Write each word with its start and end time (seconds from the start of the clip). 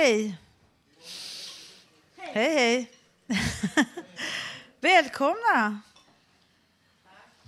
Hej! 0.00 0.36
Hej, 2.16 2.54
hej! 2.54 2.90
Välkomna 4.80 5.80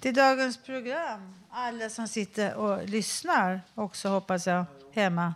till 0.01 0.15
dagens 0.15 0.57
program. 0.57 1.35
Alla 1.51 1.91
som 1.91 2.09
sitter 2.09 2.55
och 2.55 2.89
lyssnar 2.89 3.61
också, 3.75 4.09
hoppas 4.09 4.47
jag, 4.47 4.65
hemma. 4.93 5.35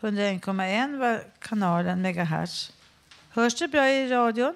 101,1 0.00 0.98
var 0.98 1.24
kanalen, 1.38 2.02
megahertz. 2.02 2.72
Hörs 3.30 3.58
det 3.58 3.68
bra 3.68 3.88
i 3.88 4.08
radion? 4.08 4.54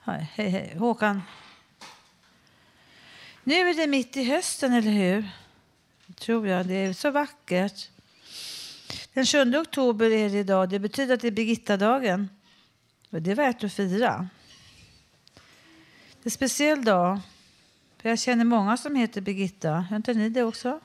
Hej, 0.00 0.32
hej. 0.34 0.76
Håkan? 0.78 1.22
Nu 3.44 3.54
är 3.54 3.74
det 3.74 3.86
mitt 3.86 4.16
i 4.16 4.24
hösten, 4.24 4.72
eller 4.72 4.92
hur? 4.92 5.30
tror 6.14 6.48
jag. 6.48 6.66
Det 6.66 6.74
är 6.74 6.92
så 6.92 7.10
vackert. 7.10 7.88
Den 9.14 9.26
7 9.26 9.56
oktober 9.56 10.10
är 10.10 10.30
det 10.30 10.38
idag. 10.38 10.68
Det 10.68 10.78
betyder 10.78 11.14
att 11.14 11.20
det 11.20 11.26
är 11.26 11.32
Birgittadagen. 11.32 12.28
Och 13.10 13.22
det 13.22 13.30
är 13.30 13.34
värt 13.34 13.64
att 13.64 13.72
fira. 13.72 14.28
Det 15.34 16.22
är 16.22 16.26
en 16.26 16.30
speciell 16.30 16.84
dag. 16.84 17.20
För 17.98 18.08
jag 18.08 18.18
känner 18.18 18.44
många 18.44 18.76
som 18.76 18.96
heter 18.96 19.20
Birgitta. 19.20 19.86
Gör 19.90 19.96
inte 19.96 20.14
ni 20.14 20.28
det 20.28 20.42
också? 20.42 20.80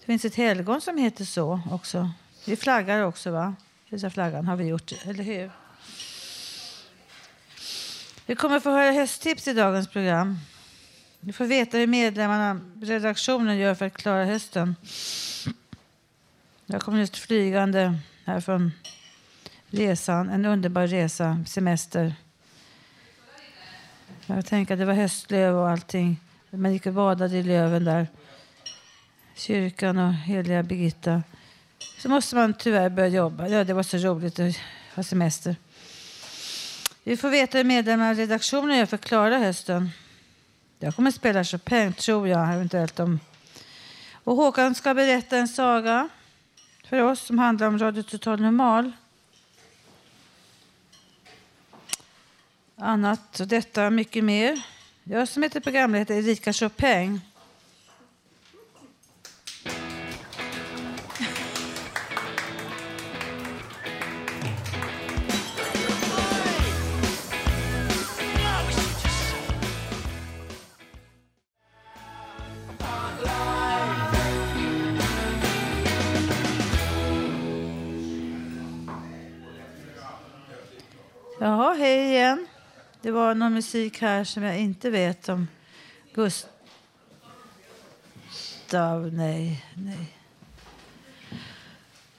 Det 0.00 0.06
finns 0.06 0.24
ett 0.24 0.34
helgon 0.34 0.80
som 0.80 0.98
heter 0.98 1.24
så 1.24 1.60
också. 1.70 2.10
Vi 2.44 2.56
flaggar 2.56 3.02
också, 3.02 3.30
va? 3.30 3.54
Visa 3.88 4.10
flaggan 4.10 4.46
har 4.46 4.56
vi 4.56 4.64
gjort, 4.64 4.92
eller 5.04 5.24
hur? 5.24 5.50
Vi 8.26 8.34
kommer 8.34 8.60
få 8.60 8.70
höra 8.70 8.92
hösttips 8.92 9.48
i 9.48 9.52
dagens 9.52 9.88
program. 9.88 10.38
Du 11.20 11.32
får 11.32 11.44
veta 11.44 11.78
hur 11.78 11.86
medlemmarna 11.86 12.60
redaktionen 12.82 13.58
gör 13.58 13.74
för 13.74 13.86
att 13.86 13.94
klara 13.94 14.24
hösten. 14.24 14.76
Jag 16.68 16.82
kom 16.82 16.98
just 16.98 17.16
flygande 17.16 17.98
här 18.24 18.40
från 18.40 18.72
resan. 19.70 20.28
En 20.30 20.44
underbar 20.44 20.86
resa, 20.86 21.44
semester. 21.46 22.14
Jag 24.26 24.46
tänkte 24.46 24.74
att 24.74 24.80
det 24.80 24.84
var 24.84 24.94
höstlöv 24.94 25.56
och 25.56 25.68
allting. 25.68 26.20
Man 26.50 26.72
gick 26.72 26.86
och 26.86 26.92
badade 26.92 27.36
i 27.36 27.42
löven 27.42 27.84
där. 27.84 28.08
Kyrkan 29.36 29.98
och 29.98 30.14
heliga 30.14 30.62
Birgitta. 30.62 31.22
Så 31.98 32.08
måste 32.08 32.36
man 32.36 32.54
tyvärr 32.54 32.88
börja 32.88 33.08
jobba. 33.08 33.48
Ja, 33.48 33.64
det 33.64 33.72
var 33.72 33.82
så 33.82 33.96
roligt 33.96 34.38
att 34.38 34.56
ha 34.94 35.02
semester. 35.02 35.56
Vi 37.04 37.16
får 37.16 37.30
veta 37.30 37.58
hur 37.58 37.64
medlemmarna 37.64 38.12
i 38.12 38.14
redaktionen 38.14 38.78
gör 38.78 38.86
för 38.86 38.94
att 38.94 39.04
klara 39.04 39.38
hösten. 39.38 39.90
Jag 40.78 40.96
kommer 40.96 41.10
spela 41.10 41.44
Chopin, 41.44 41.92
tror 41.92 42.28
jag, 42.28 42.54
eventuellt 42.54 43.00
om... 43.00 43.20
Och 44.24 44.36
Håkan 44.36 44.74
ska 44.74 44.94
berätta 44.94 45.36
en 45.36 45.48
saga 45.48 46.08
för 46.88 47.02
oss 47.02 47.20
som 47.20 47.38
handlar 47.38 47.68
om 47.68 47.78
Radio 47.78 48.02
Total 48.02 48.40
Normal. 48.40 48.92
Annat 52.76 53.40
och 53.40 53.46
detta 53.46 53.90
mycket 53.90 54.24
mer. 54.24 54.62
Jag 55.04 55.28
som 55.28 55.42
heter 55.42 55.60
programledare 55.60 56.18
Erika 56.18 56.52
Chopin. 56.52 57.20
Jaha, 81.46 81.74
hej 81.74 82.08
igen. 82.08 82.46
Det 83.02 83.10
var 83.10 83.34
någon 83.34 83.54
musik 83.54 84.00
här 84.00 84.24
som 84.24 84.42
jag 84.42 84.58
inte 84.58 84.90
vet 84.90 85.28
om. 85.28 85.48
Gustav, 86.14 86.52
nej, 89.12 89.64
nej. 89.76 90.18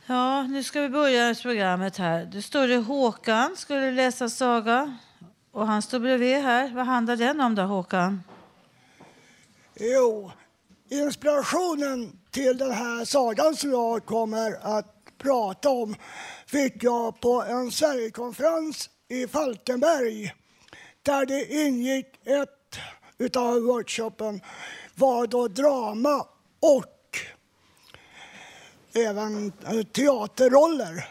Ja, 0.06 0.44
nu 0.44 0.64
ska 0.64 0.82
vi 0.82 0.90
börja 0.90 1.36
programmet 1.36 1.98
här. 1.98 2.26
Det 2.26 2.42
står 2.42 2.68
det 2.68 2.78
Håkan 2.78 3.58
skulle 3.58 3.92
läsa 3.92 4.30
saga. 4.30 4.98
Och 5.52 5.68
han 5.68 5.82
står 5.82 6.00
bredvid 6.00 6.38
här. 6.38 6.72
Vad 6.76 6.86
handlar 6.86 7.16
den 7.16 7.42
om 7.42 7.56
då, 7.56 7.62
Håkan? 7.62 8.24
Jo, 9.76 10.32
inspirationen 10.90 12.20
till 12.32 12.58
den 12.58 12.72
här 12.72 13.06
sagan 13.06 13.56
som 13.56 13.72
jag 13.72 14.06
kommer 14.06 14.78
att 14.78 14.96
prata 15.18 15.70
om 15.70 15.96
fick 16.46 16.84
jag 16.84 17.20
på 17.20 17.44
en 17.44 17.72
Sverigekonferens 17.72 18.90
i 19.09 19.28
Falkenberg 19.28 20.34
där 21.03 21.25
det 21.25 21.53
ingick 21.53 22.07
ett 22.25 22.79
utav 23.18 23.62
workshopen 23.62 24.41
var 24.95 25.28
då 25.28 25.47
drama 25.47 26.28
och 26.59 27.19
även 28.94 29.51
eh, 29.66 29.84
teaterroller. 29.84 31.07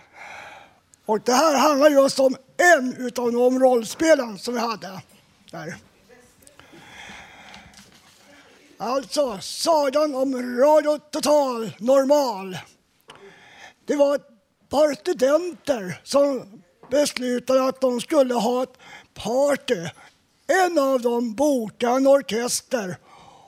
Och 1.06 1.20
det 1.20 1.32
här 1.32 1.54
handlar 1.54 1.90
just 1.90 2.20
om 2.20 2.36
en 2.56 2.96
utav 2.96 3.32
de 3.32 3.60
rollspelen 3.60 4.38
som 4.38 4.54
vi 4.54 4.60
hade 4.60 5.02
där. 5.50 5.76
Alltså, 8.78 9.38
sagan 9.40 10.14
om 10.14 10.58
Radio 10.58 10.98
Total 10.98 11.72
Normal. 11.78 12.58
Det 13.84 13.96
var 13.96 14.14
ett 14.14 14.28
par 14.68 14.94
studenter 14.94 16.00
som 16.04 16.62
beslutade 16.90 17.64
att 17.64 17.80
de 17.80 18.00
skulle 18.00 18.34
ha 18.34 18.62
ett 18.62 18.78
party. 19.14 19.88
En 20.46 20.78
av 20.78 21.00
dem 21.00 21.34
bokade 21.34 21.96
en 21.96 22.06
orkester 22.06 22.96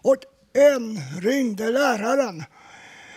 och 0.03 0.17
en 0.53 1.01
ringde 1.21 1.69
läraren. 1.71 2.45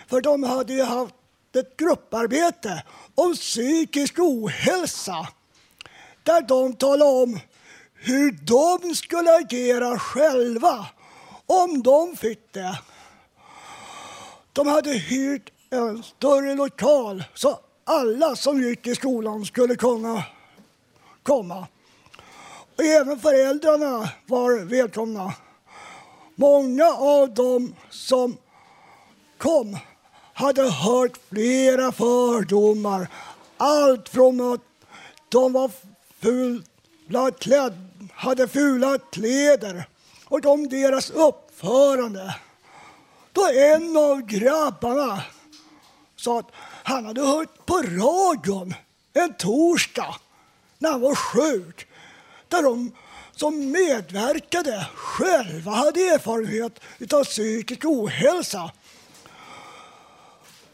För 0.08 0.20
de 0.20 0.42
hade 0.42 0.72
ju 0.72 0.82
haft 0.82 1.14
ett 1.56 1.76
grupparbete 1.76 2.82
om 3.14 3.34
psykisk 3.34 4.18
ohälsa 4.18 5.28
där 6.22 6.40
de 6.40 6.72
talade 6.72 7.22
om 7.22 7.40
hur 7.94 8.32
de 8.32 8.94
skulle 8.94 9.36
agera 9.36 9.98
själva 9.98 10.86
om 11.46 11.82
de 11.82 12.16
fick 12.16 12.52
det. 12.52 12.78
De 14.52 14.66
hade 14.66 14.92
hyrt 14.92 15.50
en 15.70 16.02
större 16.02 16.54
lokal 16.54 17.24
så 17.34 17.60
alla 17.84 18.36
som 18.36 18.62
gick 18.62 18.86
i 18.86 18.94
skolan 18.94 19.44
skulle 19.44 19.76
kunna 19.76 20.24
komma. 21.22 21.66
Och 22.76 22.84
även 22.84 23.20
föräldrarna 23.20 24.10
var 24.26 24.64
välkomna. 24.64 25.34
Många 26.34 26.86
av 26.86 27.34
dem 27.34 27.74
som 27.90 28.36
kom 29.38 29.78
hade 30.32 30.70
hört 30.70 31.18
flera 31.28 31.92
fördomar. 31.92 33.08
Allt 33.56 34.08
från 34.08 34.52
att 34.52 34.60
de 35.28 35.52
var 35.52 35.70
fula 36.20 37.30
klädd, 37.30 37.88
hade 38.14 38.48
fula 38.48 38.98
kläder 38.98 39.84
och 40.24 40.46
om 40.46 40.68
deras 40.68 41.10
uppförande. 41.10 42.36
Då 43.32 43.48
en 43.48 43.96
av 43.96 44.20
grabbarna 44.20 45.22
sa 46.16 46.38
att 46.38 46.50
han 46.84 47.06
hade 47.06 47.20
hört 47.20 47.66
på 47.66 47.74
radion 47.74 48.74
en 49.12 49.34
torsdag 49.34 50.14
när 50.78 50.90
han 50.90 51.00
var 51.00 51.14
sjuk 51.14 51.86
där 52.48 52.62
de 52.62 52.92
som 53.32 53.70
medverkade 53.70 54.86
själva 54.94 55.70
hade 55.70 56.00
erfarenhet 56.00 57.12
av 57.12 57.24
psykisk 57.24 57.84
ohälsa. 57.84 58.70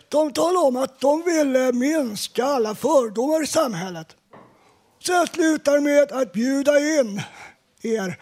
De 0.08 0.32
talade 0.32 0.58
om 0.66 0.76
att 0.76 1.00
de 1.00 1.22
ville 1.22 1.72
minska 1.72 2.44
alla 2.44 2.74
fördomar 2.74 3.42
i 3.42 3.46
samhället. 3.46 4.16
Så 4.98 5.12
jag 5.12 5.28
slutar 5.28 5.80
med 5.80 6.12
att 6.12 6.32
bjuda 6.32 6.78
in 6.78 7.22
er 7.82 8.18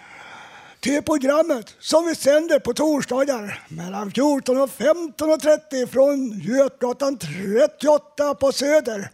till 0.87 1.03
programmet 1.03 1.75
som 1.81 2.06
vi 2.06 2.15
sänder 2.15 2.59
på 2.59 2.75
torsdagar 2.75 3.62
mellan 3.69 4.11
14 4.11 4.61
och 4.61 4.71
15.30 4.71 5.87
från 5.87 6.41
Götgatan 6.41 7.19
38 7.19 8.35
på 8.35 8.53
Söder. 8.53 9.11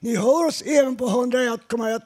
Ni 0.00 0.16
hör 0.16 0.46
oss 0.46 0.62
även 0.62 0.96
på 0.96 1.06
101,1 1.06 2.00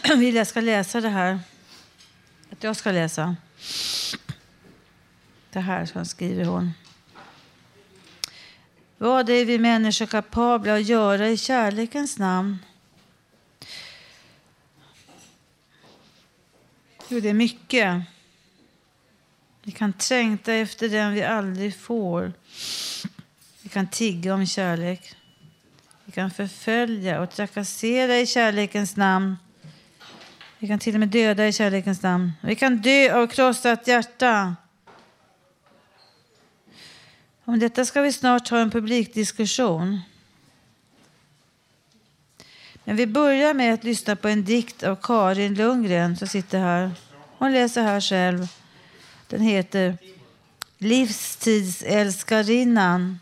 Vill 0.16 0.34
jag 0.34 0.46
ska 0.46 0.60
läsa 0.60 1.00
det 1.00 1.08
här. 1.08 1.38
Att 2.50 2.64
jag 2.64 2.76
ska 2.76 2.92
läsa. 2.92 3.36
Det 5.50 5.60
här 5.60 5.86
som 5.86 6.04
skriver 6.04 6.44
hon. 6.44 6.72
Vad 8.98 9.30
är 9.30 9.44
vi 9.44 9.58
människor 9.58 10.06
kapabla 10.06 10.74
att 10.74 10.84
göra 10.84 11.28
i 11.28 11.36
kärlekens 11.36 12.18
namn? 12.18 12.58
Jo, 17.10 17.20
det 17.20 17.28
är 17.28 17.34
mycket. 17.34 18.02
Vi 19.62 19.72
kan 19.72 19.92
trängta 19.92 20.52
efter 20.52 20.88
den 20.88 21.12
vi 21.12 21.22
aldrig 21.22 21.76
får. 21.76 22.32
Vi 23.62 23.68
kan 23.68 23.86
tigga 23.86 24.34
om 24.34 24.46
kärlek. 24.46 25.14
Vi 26.04 26.12
kan 26.12 26.30
förfölja 26.30 27.20
och 27.20 27.30
trakassera 27.30 28.18
i 28.18 28.26
kärlekens 28.26 28.96
namn. 28.96 29.36
Vi 30.58 30.68
kan 30.68 30.78
till 30.78 30.94
och 30.94 31.00
med 31.00 31.08
döda 31.08 31.48
i 31.48 31.52
kärlekens 31.52 32.02
namn. 32.02 32.32
Vi 32.42 32.54
kan 32.54 32.76
dö 32.76 33.14
av 33.14 33.26
krossat 33.26 33.88
hjärta. 33.88 34.56
Om 37.44 37.58
detta 37.58 37.84
ska 37.84 38.00
vi 38.00 38.12
snart 38.12 38.48
ha 38.48 38.58
en 38.58 38.70
publikdiskussion. 38.70 40.00
Men 42.88 42.96
vi 42.96 43.06
börjar 43.06 43.54
med 43.54 43.74
att 43.74 43.84
lyssna 43.84 44.16
på 44.16 44.28
en 44.28 44.44
dikt 44.44 44.82
av 44.82 44.96
Karin 45.02 45.54
Lundgren 45.54 46.16
som 46.16 46.28
sitter 46.28 46.58
här. 46.58 46.90
Hon 47.38 47.52
läser 47.52 47.82
här 47.82 48.00
själv. 48.00 48.48
Den 49.26 49.40
heter 49.40 49.98
Livstidsälskarinnan. 50.78 53.18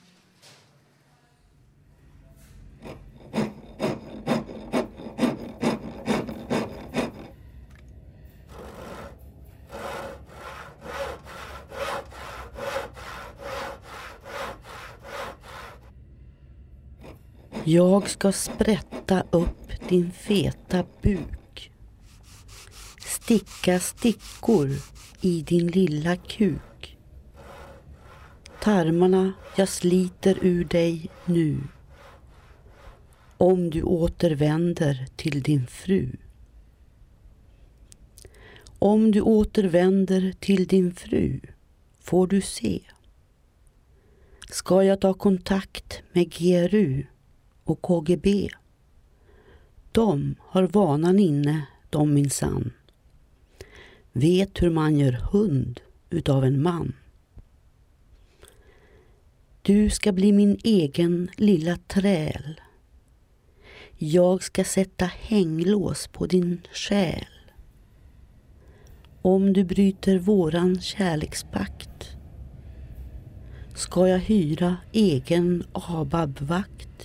Jag 17.69 18.09
ska 18.09 18.33
sprätta 18.33 19.25
upp 19.31 19.89
din 19.89 20.11
feta 20.13 20.85
buk. 21.03 21.71
Sticka 23.05 23.81
stickor 23.81 24.71
i 25.21 25.43
din 25.43 25.67
lilla 25.67 26.17
kuk. 26.17 26.99
Tarmarna 28.63 29.33
jag 29.57 29.69
sliter 29.69 30.39
ur 30.43 30.65
dig 30.65 31.11
nu. 31.25 31.59
Om 33.37 33.71
du 33.71 33.83
återvänder 33.83 35.07
till 35.17 35.43
din 35.43 35.67
fru. 35.67 36.17
Om 38.79 39.11
du 39.11 39.21
återvänder 39.21 40.33
till 40.41 40.67
din 40.67 40.95
fru 40.95 41.41
får 42.01 42.27
du 42.27 42.41
se. 42.41 42.81
Ska 44.51 44.83
jag 44.83 45.01
ta 45.01 45.15
kontakt 45.15 46.03
med 46.13 46.33
GRU 46.33 47.05
och 47.67 47.83
KGB. 47.83 48.49
De 49.93 50.35
har 50.41 50.63
vanan 50.63 51.19
inne, 51.19 51.67
de 51.91 52.15
minsann. 52.15 52.73
Vet 54.13 54.63
hur 54.63 54.71
man 54.71 54.99
gör 54.99 55.13
hund 55.13 55.81
utav 56.11 56.45
en 56.45 56.63
man. 56.63 56.93
Du 59.63 59.91
ska 59.91 60.13
bli 60.13 60.33
min 60.33 60.59
egen 60.65 61.31
lilla 61.37 61.77
träl. 61.77 62.61
Jag 63.99 64.43
ska 64.43 64.65
sätta 64.65 65.05
hänglås 65.05 66.07
på 66.07 66.27
din 66.27 66.61
själ. 66.73 67.27
Om 69.23 69.53
du 69.53 69.65
bryter 69.65 70.19
våran 70.19 70.81
kärlekspakt 70.81 72.17
ska 73.75 74.09
jag 74.09 74.19
hyra 74.19 74.77
egen 74.93 75.65
ABAB-vakt. 75.73 76.96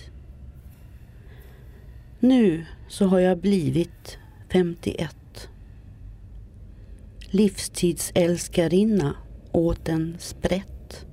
Nu 2.24 2.64
så 2.88 3.06
har 3.06 3.18
jag 3.18 3.38
blivit 3.38 4.18
51. 4.52 5.16
Livstidsälskarinna 7.20 9.16
åt 9.52 9.88
en 9.88 10.16
sprätt. 10.18 11.06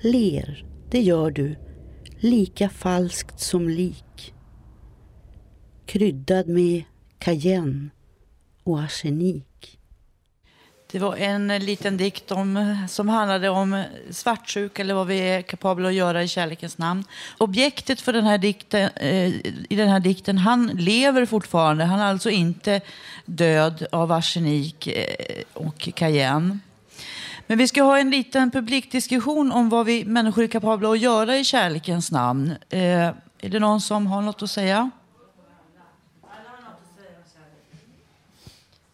Ler, 0.00 0.66
det 0.90 1.00
gör 1.00 1.30
du, 1.30 1.56
lika 2.18 2.68
falskt 2.68 3.40
som 3.40 3.68
lik. 3.68 4.34
Kryddad 5.86 6.48
med 6.48 6.82
cayenne 7.18 7.90
och 8.62 8.80
arsenik. 8.80 9.46
Det 10.92 10.98
var 10.98 11.16
en 11.16 11.48
liten 11.48 11.96
dikt 11.96 12.32
om, 12.32 12.76
som 12.88 13.08
handlade 13.08 13.48
om 13.48 13.84
svartsjuka 14.10 14.82
eller 14.82 14.94
vad 14.94 15.06
vi 15.06 15.18
är 15.18 15.42
kapabla 15.42 15.88
att 15.88 15.94
göra 15.94 16.22
i 16.22 16.28
kärlekens 16.28 16.78
namn. 16.78 17.04
Objektet 17.38 18.00
för 18.00 18.12
den 18.12 18.24
här 18.24 18.38
dikten, 18.38 18.90
eh, 18.96 19.28
i 19.68 19.76
den 19.76 19.88
här 19.88 20.00
dikten, 20.00 20.38
han 20.38 20.66
lever 20.66 21.26
fortfarande. 21.26 21.84
Han 21.84 22.00
är 22.00 22.04
alltså 22.04 22.30
inte 22.30 22.80
död 23.24 23.86
av 23.92 24.12
arsenik 24.12 24.86
eh, 24.86 25.42
och 25.52 25.88
cayenne. 25.94 26.58
Men 27.46 27.58
vi 27.58 27.68
ska 27.68 27.82
ha 27.82 27.98
en 27.98 28.10
liten 28.10 28.50
publikdiskussion 28.50 29.52
om 29.52 29.68
vad 29.68 29.86
vi 29.86 30.04
människor 30.04 30.42
är 30.44 30.48
kapabla 30.48 30.92
att 30.92 31.00
göra 31.00 31.38
i 31.38 31.44
kärlekens 31.44 32.10
namn. 32.10 32.54
Eh, 32.70 32.80
är 33.40 33.48
det 33.48 33.58
någon 33.58 33.80
som 33.80 34.06
har 34.06 34.22
något 34.22 34.42
att 34.42 34.50
säga? 34.50 34.90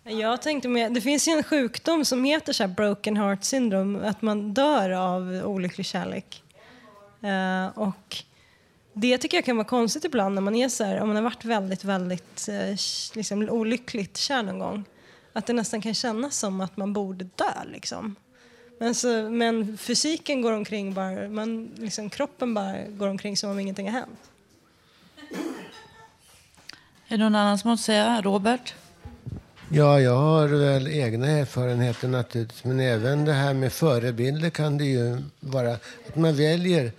Jag 0.09 0.43
tänkte 0.43 0.69
med, 0.69 0.93
det 0.93 1.01
finns 1.01 1.29
ju 1.29 1.33
en 1.33 1.43
sjukdom 1.43 2.05
som 2.05 2.25
heter 2.25 2.53
så 2.53 2.69
broken 2.69 3.17
heart 3.17 3.45
syndrome, 3.45 4.09
att 4.09 4.23
man 4.23 4.55
dör 4.55 4.91
av 4.91 5.43
olycklig 5.45 5.87
kärlek. 5.87 6.43
Uh, 7.25 7.79
och 7.79 8.17
det 8.93 9.19
tycker 9.19 9.37
jag 9.37 9.45
kan 9.45 9.57
vara 9.57 9.67
konstigt 9.67 10.05
ibland 10.05 10.35
när 10.35 10.43
man 10.43 10.55
är 10.55 10.69
så 10.69 10.85
här, 10.85 11.01
om 11.01 11.09
man 11.09 11.17
har 11.17 11.23
varit 11.23 11.45
väldigt, 11.45 11.85
väldigt 11.85 12.49
uh, 12.49 12.77
liksom, 13.15 13.49
olyckligt 13.51 14.17
kär 14.17 14.43
någon 14.43 14.59
gång. 14.59 14.85
Att 15.33 15.47
det 15.47 15.53
nästan 15.53 15.81
kan 15.81 15.95
kännas 15.95 16.39
som 16.39 16.61
att 16.61 16.77
man 16.77 16.93
borde 16.93 17.25
dö 17.25 17.65
liksom. 17.73 18.17
Men, 18.79 18.95
så, 18.95 19.31
men 19.31 19.79
fysiken 19.79 20.43
går 20.43 20.53
omkring 20.53 20.95
bara, 20.95 21.29
man, 21.29 21.71
liksom, 21.77 22.11
kroppen 22.11 22.55
bara 22.55 22.75
går 22.89 23.09
omkring 23.09 23.37
som 23.37 23.51
om 23.51 23.59
ingenting 23.59 23.91
har 23.91 24.01
hänt. 24.01 24.31
Är 27.09 27.19
det 27.19 27.25
någon 27.25 27.35
annan 27.35 27.59
som 27.59 27.71
måste 27.71 27.85
säga? 27.85 28.21
Robert? 28.23 28.75
Ja, 29.71 30.01
jag 30.01 30.17
har 30.17 30.49
väl 30.49 30.89
egna 30.89 31.27
erfarenheter 31.27 32.09
naturligtvis. 32.09 32.65
Men 32.65 32.81
även 32.81 33.25
det 33.25 33.33
här 33.33 33.55
med 33.55 33.73
förebilder 33.73 34.51
kan 34.51 34.79
det 34.79 34.85
ju 34.85 35.19
vara. 35.41 35.73
Att 36.09 36.17
man 36.17 36.37
väljer 36.37 36.93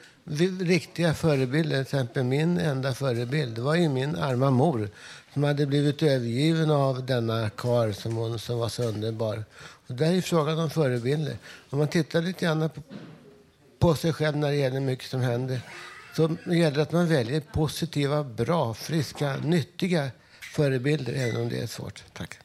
riktiga 0.60 1.14
förebilder. 1.14 1.76
Till 1.76 1.82
exempel 1.82 2.24
min 2.24 2.58
enda 2.58 2.94
förebild 2.94 3.60
var 3.60 3.76
ju 3.76 3.90
min 3.90 4.16
arma 4.16 4.52
mor. 4.52 4.90
Som 5.34 5.44
hade 5.44 5.66
blivit 5.66 6.04
övergiven 6.04 6.72
av 6.72 7.06
denna 7.06 7.50
kar 7.50 7.92
som, 7.92 8.16
hon, 8.16 8.40
som 8.40 8.60
var 8.60 8.70
så 8.70 8.84
underbar. 8.84 9.44
Och 9.88 9.96
där 9.96 10.14
är 10.14 10.22
frågan 10.22 10.60
om 10.60 10.70
förebilder. 10.70 11.38
Om 11.70 11.80
man 11.80 11.88
tittar 11.88 12.22
lite 12.22 12.46
grann 12.46 12.70
på, 12.70 12.82
på 13.80 13.96
sig 13.96 14.14
själv 14.14 14.38
när 14.38 14.50
det 14.50 14.56
gäller 14.56 14.80
mycket 14.80 15.10
som 15.10 15.22
händer. 15.22 15.62
Så 16.16 16.38
gäller 16.46 16.76
det 16.76 16.82
att 16.82 16.92
man 16.92 17.08
väljer 17.08 17.42
positiva, 17.42 18.24
bra, 18.24 18.74
friska, 18.74 19.36
nyttiga 19.44 20.10
förebilder. 20.56 21.14
Även 21.14 21.42
om 21.42 21.50
det 21.50 21.60
är 21.60 21.68
svårt. 21.68 22.04
Tack. 22.14 22.40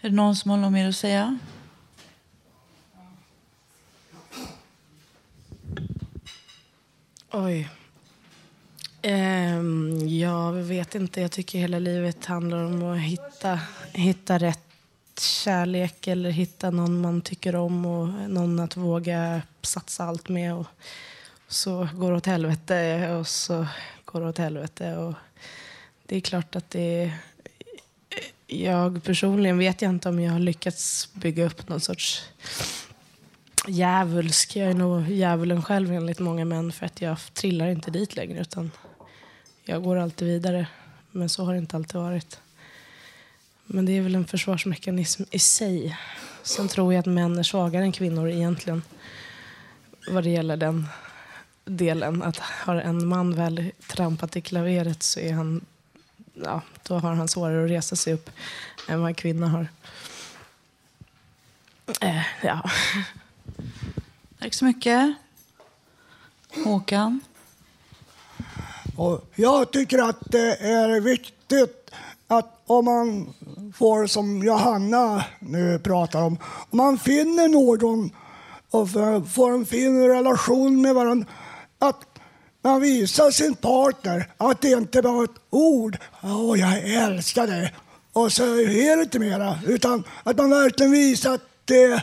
Är 0.00 0.10
det 0.10 0.16
någon 0.16 0.36
som 0.36 0.50
har 0.50 0.58
något 0.58 0.72
mer 0.72 0.88
att 0.88 0.96
säga? 0.96 1.38
Oj. 7.30 7.68
Ehm, 9.02 9.58
um, 9.58 10.08
jag 10.08 10.52
vet 10.52 10.94
inte. 10.94 11.20
Jag 11.20 11.32
tycker 11.32 11.58
hela 11.58 11.78
livet 11.78 12.24
handlar 12.24 12.64
om 12.64 12.82
att 12.82 12.98
hitta, 12.98 13.60
hitta 13.92 14.38
rätt 14.38 14.60
kärlek 15.20 16.06
eller 16.06 16.30
hitta 16.30 16.70
någon 16.70 17.00
man 17.00 17.20
tycker 17.20 17.56
om 17.56 17.86
och 17.86 18.08
någon 18.30 18.60
att 18.60 18.76
våga 18.76 19.42
satsa 19.62 20.04
allt 20.04 20.28
med. 20.28 20.54
Och 20.54 20.66
så 21.48 21.88
går 21.94 22.10
det 22.10 22.16
åt 22.16 22.26
helvete 22.26 23.10
och 23.10 23.28
så 23.28 23.66
går 24.04 24.20
det 24.20 24.28
åt 24.28 24.38
helvete. 24.38 24.96
Och 24.96 25.14
det 26.06 26.16
är 26.16 26.20
klart 26.20 26.56
att 26.56 26.70
det 26.70 27.02
är 27.02 27.18
jag 28.46 29.02
personligen 29.02 29.58
vet 29.58 29.82
jag 29.82 29.90
inte 29.90 30.08
om 30.08 30.20
jag 30.20 30.32
har 30.32 30.38
lyckats 30.38 31.08
bygga 31.14 31.44
upp 31.44 31.68
någon 31.68 31.80
sorts 31.80 32.22
djävulsk. 33.68 34.56
Jag 34.56 34.70
är 34.70 34.74
nog 34.74 35.10
djävulen 35.10 35.62
själv 35.62 35.92
enligt 35.92 36.18
många 36.18 36.44
män 36.44 36.72
för 36.72 36.86
att 36.86 37.00
jag 37.00 37.16
trillar 37.32 37.68
inte 37.68 37.90
dit 37.90 38.16
längre 38.16 38.40
utan 38.40 38.70
jag 39.64 39.82
går 39.82 39.96
alltid 39.96 40.28
vidare. 40.28 40.66
Men 41.10 41.28
så 41.28 41.44
har 41.44 41.52
det 41.52 41.58
inte 41.58 41.76
alltid 41.76 42.00
varit. 42.00 42.40
Men 43.64 43.86
det 43.86 43.92
är 43.92 44.00
väl 44.00 44.14
en 44.14 44.26
försvarsmekanism 44.26 45.22
i 45.30 45.38
sig. 45.38 45.96
Sen 46.42 46.68
tror 46.68 46.92
jag 46.92 47.00
att 47.00 47.06
män 47.06 47.38
är 47.38 47.42
svagare 47.42 47.84
än 47.84 47.92
kvinnor 47.92 48.28
egentligen 48.28 48.82
vad 50.08 50.24
det 50.24 50.30
gäller 50.30 50.56
den 50.56 50.86
delen. 51.64 52.22
Att 52.22 52.38
har 52.38 52.76
en 52.76 53.06
man 53.06 53.34
väl 53.34 53.70
trampat 53.86 54.36
i 54.36 54.40
klaveret 54.40 55.02
så 55.02 55.20
är 55.20 55.32
han 55.32 55.60
ja, 56.44 56.62
då 56.82 56.98
har 56.98 57.14
han 57.14 57.28
svårare 57.28 57.64
att 57.64 57.70
resa 57.70 57.96
sig 57.96 58.12
upp 58.12 58.30
än 58.88 59.00
vad 59.00 59.16
kvinnor 59.16 59.46
har. 59.46 59.68
Eh, 62.00 62.22
ja. 62.42 62.70
Tack 64.38 64.54
så 64.54 64.64
mycket. 64.64 65.14
Håkan? 66.64 67.20
Och 68.96 69.30
jag 69.34 69.72
tycker 69.72 70.08
att 70.08 70.20
det 70.20 70.56
är 70.56 71.00
viktigt 71.00 71.90
att 72.26 72.62
om 72.66 72.84
man 72.84 73.34
får, 73.74 74.06
som 74.06 74.42
Johanna 74.42 75.24
nu 75.38 75.78
pratar 75.78 76.22
om, 76.22 76.38
om 76.70 76.76
man 76.76 76.98
finner 76.98 77.48
någon 77.48 78.10
och 78.70 78.90
får 79.30 79.54
en 79.54 79.66
fin 79.66 80.08
relation 80.08 80.82
med 80.82 80.94
varandra, 80.94 81.26
att 81.78 82.15
man 82.66 82.80
visar 82.80 83.30
sin 83.30 83.54
partner 83.54 84.28
att 84.36 84.60
det 84.60 84.70
inte 84.70 85.02
bara 85.02 85.20
är 85.20 85.24
ett 85.24 85.40
ord. 85.50 85.98
Åh, 86.22 86.60
jag 86.60 86.78
älskar 86.78 87.46
dig. 87.46 87.74
Och 88.12 88.32
så 88.32 88.42
är 88.60 88.96
det 88.96 89.02
inte 89.02 89.18
mera. 89.18 89.58
Utan 89.66 90.04
att 90.22 90.36
man 90.36 90.50
verkligen 90.50 90.92
visar 90.92 91.30
eh, 91.30 91.34
att, 91.34 91.42
det 91.66 92.02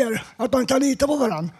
är, 0.00 0.24
att 0.36 0.52
man 0.52 0.66
kan 0.66 0.80
lita 0.80 1.06
på 1.06 1.16
varandra. 1.16 1.54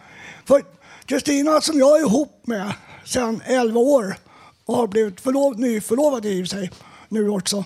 För 0.45 0.63
Kristina 1.05 1.61
som 1.61 1.79
jag 1.79 1.97
är 1.97 2.01
ihop 2.01 2.41
med 2.43 2.73
sedan 3.05 3.41
11 3.45 3.79
år 3.79 4.15
och 4.65 4.75
har 4.75 4.87
blivit 4.87 5.21
förlov, 5.21 5.59
nyförlovade 5.59 6.29
i 6.29 6.47
sig 6.47 6.71
nu 7.09 7.29
också. 7.29 7.63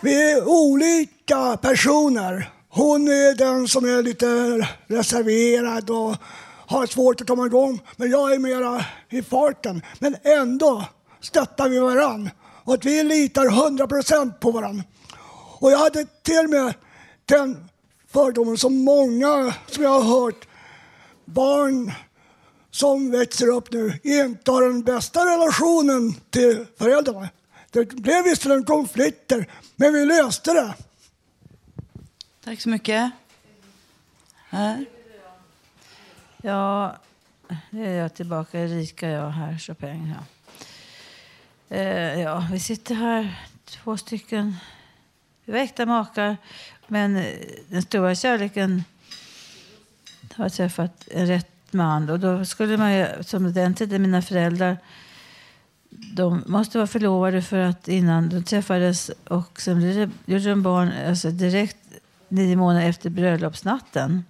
Vi 0.00 0.32
är 0.32 0.48
olika 0.48 1.56
personer. 1.56 2.50
Hon 2.68 3.08
är 3.08 3.34
den 3.34 3.68
som 3.68 3.84
är 3.84 4.02
lite 4.02 4.26
reserverad 4.86 5.90
och 5.90 6.16
har 6.68 6.86
svårt 6.86 7.20
att 7.20 7.26
komma 7.26 7.46
igång. 7.46 7.80
Men 7.96 8.10
jag 8.10 8.32
är 8.32 8.38
mera 8.38 8.84
i 9.08 9.22
farten. 9.22 9.82
Men 9.98 10.16
ändå 10.22 10.84
stöttar 11.20 11.68
vi 11.68 11.78
varann. 11.78 12.30
Och 12.64 12.74
att 12.74 12.84
vi 12.84 13.02
litar 13.02 13.44
100% 13.44 14.32
på 14.32 14.50
varann. 14.50 14.82
Och 15.60 15.72
jag 15.72 15.78
hade 15.78 16.06
till 16.22 16.44
och 16.44 16.50
med 16.50 16.74
den 17.24 17.68
fördomen 18.08 18.58
som 18.58 18.84
många 18.84 19.54
som 19.66 19.84
jag 19.84 20.00
har 20.00 20.20
hört 20.20 20.48
barn 21.24 21.92
som 22.70 23.10
växer 23.10 23.48
upp 23.48 23.72
nu 23.72 23.98
inte 24.02 24.50
har 24.50 24.62
den 24.62 24.82
bästa 24.82 25.20
relationen 25.20 26.14
till 26.30 26.66
föräldrarna. 26.78 27.28
Det 27.70 27.84
blev 27.84 28.24
visserligen 28.24 28.64
konflikter, 28.64 29.50
men 29.76 29.92
vi 29.92 30.04
löste 30.04 30.52
det. 30.52 30.74
Tack 32.44 32.60
så 32.60 32.68
mycket. 32.68 33.10
Här. 34.48 34.86
Ja, 36.42 36.96
nu 37.70 37.86
är 37.86 38.02
jag 38.02 38.14
tillbaka. 38.14 38.60
Erika, 38.60 39.08
jag 39.08 39.30
här, 39.30 39.58
Chopin. 39.58 40.14
Ja. 40.14 40.24
Eh, 41.76 42.20
ja, 42.20 42.46
vi 42.52 42.60
sitter 42.60 42.94
här, 42.94 43.40
två 43.64 43.96
stycken. 43.96 44.56
Vi 45.44 45.52
var 45.52 45.58
äkta 45.58 45.86
makar, 45.86 46.36
men 46.86 47.16
eh, 47.16 47.24
den 47.68 47.82
stora 47.82 48.14
kärleken 48.14 48.84
har 50.34 50.48
träffat 50.48 51.08
en 51.10 51.26
rätt 51.26 51.72
man. 51.72 52.10
Och 52.10 52.20
då 52.20 52.44
skulle 52.44 52.76
man 52.76 52.94
ju, 52.94 53.06
som 53.20 53.52
den 53.52 53.74
tiden, 53.74 54.02
mina 54.02 54.22
föräldrar, 54.22 54.76
de 55.90 56.44
måste 56.46 56.78
vara 56.78 56.86
förlovade 56.86 57.42
för 57.42 57.58
att 57.58 57.88
innan 57.88 58.28
de 58.28 58.42
träffades 58.42 59.10
och 59.28 59.60
sen 59.60 60.10
gjorde 60.26 60.50
de 60.50 60.62
barn 60.62 60.92
alltså 61.08 61.30
direkt 61.30 61.76
nio 62.28 62.56
månader 62.56 62.88
efter 62.88 63.10
bröllopsnatten. 63.10 64.24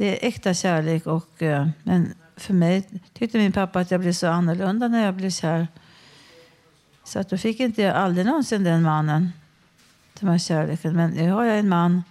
Det 0.00 0.24
är 0.24 0.28
äkta 0.28 0.54
kärlek. 0.54 1.06
Och, 1.06 1.42
eh, 1.42 1.68
men 1.82 2.14
för 2.36 2.54
mig 2.54 2.88
tyckte 3.12 3.38
min 3.38 3.52
pappa 3.52 3.80
att 3.80 3.90
jag 3.90 4.00
blev 4.00 4.12
så 4.12 4.26
annorlunda 4.26 4.88
när 4.88 5.04
jag 5.04 5.14
blev 5.14 5.30
kär. 5.30 5.68
Så 7.04 7.18
att 7.18 7.30
då 7.30 7.38
fick 7.38 7.60
inte 7.60 7.82
jag 7.82 7.96
aldrig 7.96 8.26
någonsin 8.26 8.64
den 8.64 8.82
mannen. 8.82 9.32
Den 10.20 10.28
här 10.28 10.38
kärleken. 10.38 10.96
Men 10.96 11.10
nu 11.10 11.30
har 11.30 11.44
jag 11.44 11.58
en 11.58 11.68
man. 11.68 12.02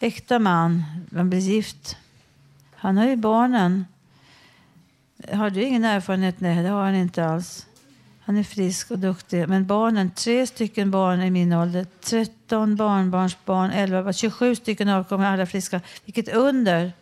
Äkta 0.00 0.38
man. 0.38 0.84
Man 1.10 1.30
blir 1.30 1.40
gift. 1.40 1.96
Han 2.74 2.96
har 2.96 3.06
ju 3.06 3.16
barnen. 3.16 3.86
Har 5.32 5.50
du 5.50 5.62
ingen 5.62 5.84
erfarenhet? 5.84 6.40
Nej, 6.40 6.62
det 6.62 6.68
har 6.68 6.84
han 6.84 6.94
inte 6.94 7.24
alls. 7.24 7.66
Han 8.28 8.36
är 8.36 8.42
frisk 8.42 8.90
och 8.90 8.98
duktig. 8.98 9.48
Men 9.48 9.66
barnen, 9.66 10.10
tre 10.10 10.46
stycken 10.46 10.90
barn 10.90 11.22
i 11.22 11.30
min 11.30 11.52
ålder, 11.52 11.86
13 12.00 12.76
barnbarnsbarn, 12.76 13.70
11, 13.70 14.12
27 14.12 14.54
stycken 14.54 14.88
avkommer, 14.88 15.26
alla 15.26 15.46
friska. 15.46 15.80
Vilket 16.04 16.28
under! 16.28 16.92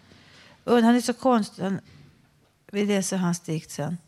Han 0.65 0.85
är 0.85 1.01
så 1.01 1.13
konstig. 1.13 1.65
Vi 2.73 2.87
läser 2.87 3.17
hans 3.17 3.41
dikt 3.41 3.71
sen. 3.71 3.99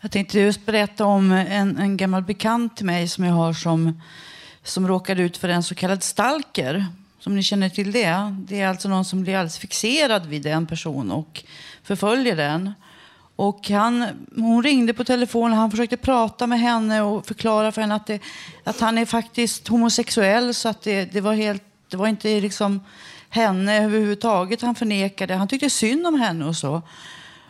Jag 0.00 0.10
tänkte 0.10 0.40
just 0.40 0.66
berätta 0.66 1.04
om 1.04 1.32
en, 1.32 1.78
en 1.78 1.96
gammal 1.96 2.22
bekant 2.22 2.76
till 2.76 2.86
mig 2.86 3.08
som 3.08 3.24
jag 3.24 3.34
har 3.34 3.52
som, 3.52 4.02
som 4.62 4.88
råkade 4.88 5.22
ut 5.22 5.36
för 5.36 5.48
en 5.48 5.62
så 5.62 5.74
kallad 5.74 6.02
stalker. 6.02 6.86
Som 7.18 7.36
ni 7.36 7.42
känner 7.42 7.68
till 7.68 7.92
det. 7.92 8.36
Det 8.48 8.60
är 8.60 8.68
alltså 8.68 8.88
någon 8.88 9.04
som 9.04 9.22
blir 9.22 9.34
alldeles 9.34 9.58
fixerad 9.58 10.26
vid 10.26 10.46
en 10.46 10.66
person 10.66 11.10
och 11.10 11.44
förföljer 11.82 12.36
den. 12.36 12.72
Och 13.36 13.70
han, 13.70 14.04
hon 14.36 14.62
ringde 14.62 14.94
på 14.94 15.04
telefon 15.04 15.52
och 15.52 15.58
han 15.58 15.70
försökte 15.70 15.96
prata 15.96 16.46
med 16.46 16.60
henne 16.60 17.02
och 17.02 17.26
förklara 17.26 17.72
för 17.72 17.80
henne 17.80 17.94
att, 17.94 18.06
det, 18.06 18.20
att 18.64 18.80
han 18.80 18.98
är 18.98 19.06
faktiskt 19.06 19.68
homosexuell. 19.68 20.54
Så 20.54 20.68
att 20.68 20.82
det, 20.82 21.04
det 21.04 21.20
var, 21.20 21.34
helt, 21.34 21.62
det 21.88 21.96
var 21.96 22.06
inte 22.06 22.40
liksom 22.40 22.80
henne 23.28 23.84
överhuvudtaget 23.84 24.62
han 24.62 24.74
förnekade. 24.74 25.34
Han 25.34 25.48
tyckte 25.48 25.70
synd 25.70 26.06
om 26.06 26.20
henne 26.20 26.44
och 26.44 26.56
så. 26.56 26.82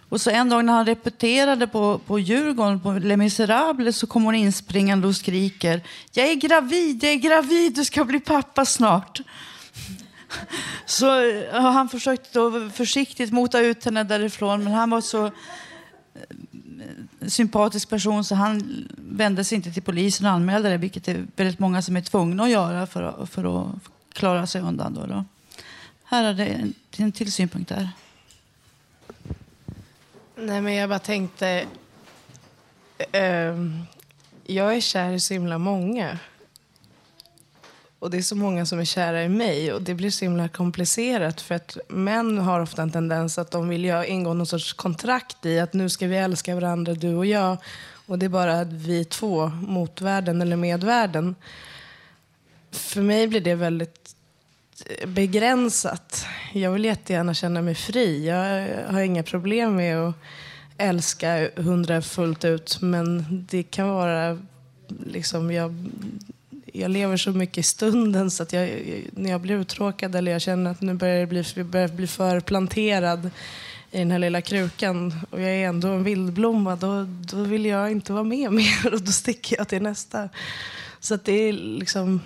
Och 0.08 0.20
så 0.20 0.30
en 0.30 0.48
dag 0.48 0.64
när 0.64 0.72
han 0.72 0.86
repeterade 0.86 1.66
på, 1.66 1.98
på 1.98 2.18
Djurgården, 2.18 2.80
på 2.80 2.92
Les 2.92 3.16
Misérables, 3.16 3.96
så 3.96 4.06
kom 4.06 4.24
hon 4.24 4.34
inspringande 4.34 5.06
och 5.06 5.16
skriker 5.16 5.82
Jag 6.12 6.26
är 6.26 6.34
gravid, 6.34 7.04
jag 7.04 7.12
är 7.12 7.16
gravid, 7.16 7.74
du 7.74 7.84
ska 7.84 8.04
bli 8.04 8.20
pappa 8.20 8.64
snart. 8.64 9.20
Så 10.86 11.06
han 11.52 11.88
försökte 11.88 12.38
då 12.38 12.70
försiktigt 12.70 13.32
mota 13.32 13.60
ut 13.60 13.84
henne 13.84 14.04
därifrån, 14.04 14.64
men 14.64 14.72
han 14.72 14.90
var 14.90 15.00
så 15.00 15.30
sympatisk 17.26 17.88
person 17.88 18.24
så 18.24 18.34
han 18.34 18.88
vände 18.96 19.44
sig 19.44 19.56
inte 19.56 19.72
till 19.72 19.82
polisen 19.82 20.26
och 20.26 20.32
anmälde 20.32 20.68
det, 20.68 20.76
vilket 20.76 21.08
är 21.08 21.26
väldigt 21.36 21.58
många 21.58 21.82
som 21.82 21.96
är 21.96 22.00
tvungna 22.00 22.42
att 22.42 22.50
göra 22.50 22.86
för 22.86 23.02
att, 23.02 23.30
för 23.30 23.60
att 23.60 23.74
klara 24.12 24.46
sig 24.46 24.60
undan. 24.60 24.94
Då, 24.94 25.06
då. 25.06 25.24
Här 26.04 26.24
är 26.24 26.34
det 26.34 26.46
en, 26.46 26.74
en 26.96 27.12
till 27.12 27.32
synpunkt 27.32 27.68
där. 27.68 27.90
Nej, 30.36 30.60
men 30.60 30.74
jag 30.74 30.88
bara 30.88 30.98
tänkte... 30.98 31.66
ehm, 33.12 33.82
jag 34.46 34.76
är 34.76 34.80
kär 34.80 35.12
i 35.12 35.20
så 35.20 35.34
himla 35.34 35.58
många. 35.58 36.18
Och 37.98 38.10
det 38.10 38.16
är 38.16 38.22
så 38.22 38.36
många 38.36 38.66
som 38.66 38.78
är 38.78 38.84
kära 38.84 39.24
i 39.24 39.28
mig. 39.28 39.72
Och 39.72 39.82
det 39.82 39.94
blir 39.94 40.10
så 40.10 40.24
himla 40.24 40.48
komplicerat. 40.48 41.40
För 41.40 41.54
att 41.54 41.78
män 41.88 42.38
har 42.38 42.60
ofta 42.60 42.82
en 42.82 42.90
tendens 42.90 43.38
att 43.38 43.50
de 43.50 43.68
vill 43.68 43.84
jag 43.84 44.06
ingå 44.06 44.34
någon 44.34 44.46
sorts 44.46 44.72
kontrakt 44.72 45.46
i 45.46 45.58
att 45.58 45.72
nu 45.72 45.88
ska 45.88 46.06
vi 46.06 46.16
älska 46.16 46.54
varandra, 46.54 46.94
du 46.94 47.14
och 47.14 47.26
jag. 47.26 47.56
Och 48.06 48.18
det 48.18 48.26
är 48.26 48.30
bara 48.30 48.64
vi 48.64 49.04
två 49.04 49.46
mot 49.48 50.00
världen 50.00 50.42
eller 50.42 50.56
med 50.56 50.84
världen. 50.84 51.34
För 52.70 53.00
mig 53.00 53.26
blir 53.26 53.40
det 53.40 53.54
väldigt 53.54 54.14
eh, 54.86 55.08
begränsat. 55.08 56.26
Jag 56.52 56.70
vill 56.70 56.84
jättegärna 56.84 57.34
känna 57.34 57.62
mig 57.62 57.74
fri. 57.74 58.26
Jag 58.26 58.68
har 58.92 59.00
inga 59.00 59.22
problem 59.22 59.76
med 59.76 59.98
att 59.98 60.14
älska 60.78 61.50
hundra 61.56 62.02
fullt 62.02 62.44
ut. 62.44 62.78
Men 62.80 63.24
det 63.50 63.62
kan 63.62 63.88
vara 63.88 64.38
liksom, 65.06 65.52
jag, 65.52 65.90
jag 66.80 66.90
lever 66.90 67.16
så 67.16 67.30
mycket 67.30 67.58
i 67.58 67.62
stunden 67.62 68.30
så 68.30 68.42
att 68.42 68.52
jag, 68.52 68.80
när 69.12 69.30
jag 69.30 69.40
blir 69.40 69.54
uttråkad 69.54 70.14
eller 70.14 70.32
jag 70.32 70.40
känner 70.40 70.70
att 70.70 70.80
nu 70.80 70.94
börjar 70.94 71.16
jag 71.16 71.28
bli, 71.28 71.64
börjar 71.64 71.88
bli 71.88 72.06
för 72.06 72.40
planterad 72.40 73.30
i 73.90 73.98
den 73.98 74.10
här 74.10 74.18
lilla 74.18 74.40
krukan 74.40 75.14
och 75.30 75.40
jag 75.40 75.50
är 75.50 75.68
ändå 75.68 75.88
en 75.88 76.04
vildblomma, 76.04 76.76
då, 76.76 77.02
då 77.02 77.42
vill 77.42 77.66
jag 77.66 77.90
inte 77.90 78.12
vara 78.12 78.24
med 78.24 78.52
mer 78.52 78.94
och 78.94 79.02
då 79.02 79.12
sticker 79.12 79.56
jag 79.56 79.68
till 79.68 79.82
nästa. 79.82 80.28
Så 81.00 81.14
att 81.14 81.24
det 81.24 81.32
är 81.32 81.52
liksom... 81.52 82.20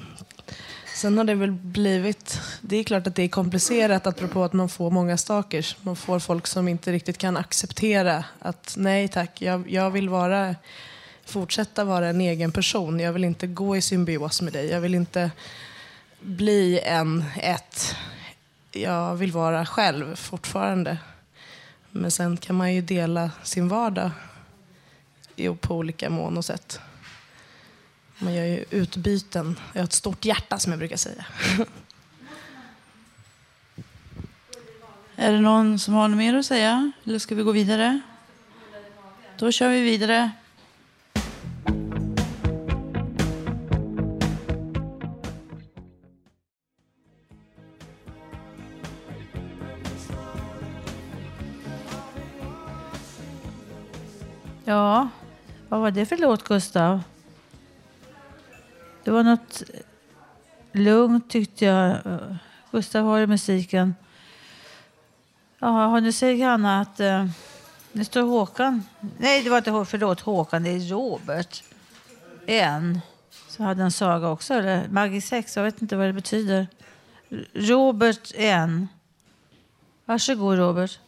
Sen 0.95 1.19
har 1.19 1.25
det 1.25 1.35
väl 1.35 1.53
blivit... 1.53 2.41
Det 2.61 2.77
är 2.77 2.85
klart 2.85 3.07
att 3.07 3.15
det 3.15 3.23
är 3.23 3.29
komplicerat 3.29 4.07
apropå 4.07 4.45
att 4.45 4.53
man 4.53 4.69
får 4.69 4.91
många 4.91 5.17
stalkers. 5.17 5.77
Man 5.83 5.97
får 5.97 6.19
folk 6.19 6.47
som 6.47 6.69
inte 6.69 6.93
riktigt 6.93 7.19
kan 7.19 7.37
acceptera 7.37 8.25
att 8.39 8.75
nej 8.79 9.09
tack, 9.09 9.43
jag, 9.43 9.71
jag 9.71 9.91
vill 9.91 10.09
vara, 10.09 10.55
fortsätta 11.31 11.85
vara 11.85 12.09
en 12.09 12.21
egen 12.21 12.53
person. 12.53 13.01
Jag 13.01 13.13
vill 13.13 13.25
inte 13.25 13.47
gå 13.47 13.77
i 13.77 13.83
symbios 13.83 14.43
med 14.43 14.53
dig. 14.53 14.67
Jag 14.67 14.81
vill 14.81 14.95
inte 14.95 15.31
bli 16.21 16.81
en, 16.81 17.25
ett. 17.37 17.97
Jag 18.73 19.17
vill 19.17 19.33
vara 19.33 19.67
själv 19.67 20.17
fortfarande. 20.17 20.99
Men 21.91 22.11
sen 22.11 22.37
kan 22.37 22.57
man 22.57 22.75
ju 22.75 22.81
dela 22.81 23.31
sin 23.43 23.69
vardag 23.69 24.11
på 25.61 25.75
olika 25.75 26.11
mån 26.11 26.39
och 26.39 26.45
sätt. 26.45 26.81
Man 28.19 28.35
gör 28.35 28.45
ju 28.45 28.65
utbyten. 28.71 29.59
Jag 29.73 29.81
har 29.81 29.85
ett 29.85 29.93
stort 29.93 30.25
hjärta 30.25 30.59
som 30.59 30.73
jag 30.73 30.79
brukar 30.79 30.97
säga. 30.97 31.25
Är 35.17 35.33
det 35.33 35.41
någon 35.41 35.79
som 35.79 35.95
har 35.95 36.09
något 36.09 36.19
mer 36.19 36.35
att 36.35 36.47
säga? 36.47 36.93
Eller 37.05 37.19
ska 37.19 37.35
vi 37.35 37.43
gå 37.43 37.53
vidare? 37.53 38.01
Då 39.39 39.53
kör 39.53 39.69
vi 39.69 39.81
vidare. 39.81 40.31
Ja, 54.71 55.09
vad 55.69 55.81
var 55.81 55.91
det 55.91 56.07
för 56.07 56.17
låt, 56.17 56.45
Gustav? 56.45 57.03
Det 59.05 59.11
var 59.11 59.23
något 59.23 59.63
lugnt 60.73 61.31
tyckte 61.31 61.65
jag. 61.65 61.99
Gustav 62.71 63.05
har 63.05 63.19
ju 63.19 63.27
musiken. 63.27 63.95
Ja, 65.59 66.01
nu 66.01 66.13
säger 66.13 66.47
Hanna 66.47 66.81
att 66.81 67.01
Eh, 67.01 67.27
det 67.93 68.05
står 68.05 68.23
Håkan. 68.23 68.85
Nej, 69.19 69.43
det 69.43 69.51
var 69.51 69.59
inte 69.59 69.85
förlåt, 69.91 70.21
Håkan, 70.21 70.63
det 70.63 70.71
är 70.71 70.81
Robert. 70.81 71.63
En. 72.47 73.01
Så 73.49 73.63
hade 73.63 73.83
en 73.83 73.93
saga 73.93 74.29
också, 74.29 74.55
eller 74.55 74.89
Maggie 74.89 75.23
6, 75.23 75.57
jag 75.57 75.65
vet 75.65 75.83
inte 75.83 75.97
vad 75.97 76.07
det 76.07 76.13
betyder. 76.13 76.67
Robert 77.55 78.33
en. 78.35 78.89
Varsågod 80.05 80.59
Robert. 80.59 81.01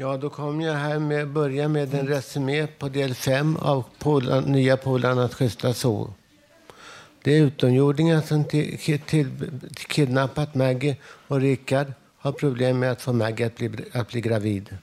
Ja, 0.00 0.16
då 0.16 0.30
kommer 0.30 0.66
jag 0.66 0.74
här 0.74 0.98
med, 0.98 1.28
börja 1.28 1.68
med 1.68 1.94
en 1.94 2.06
resumé 2.06 2.66
på 2.66 2.88
del 2.88 3.14
5 3.14 3.56
av 3.56 3.84
Polar, 3.98 4.40
nya 4.40 4.76
Polarnas 4.76 5.34
schyssta 5.34 5.74
zoo. 5.74 6.14
Det 7.22 7.36
är 7.36 7.42
utomjordingar 7.42 8.20
som 8.20 8.44
till, 8.44 8.78
till, 8.78 9.00
till, 9.00 9.28
kidnappat 9.88 10.54
Maggie 10.54 10.96
och 11.02 11.40
Rickard 11.40 11.92
har 12.18 12.32
problem 12.32 12.78
med 12.78 12.92
att 12.92 13.02
få 13.02 13.12
Maggie 13.12 13.46
att 13.46 13.56
bli, 13.56 13.70
att 13.92 14.08
bli 14.08 14.20
gravid. 14.20 14.76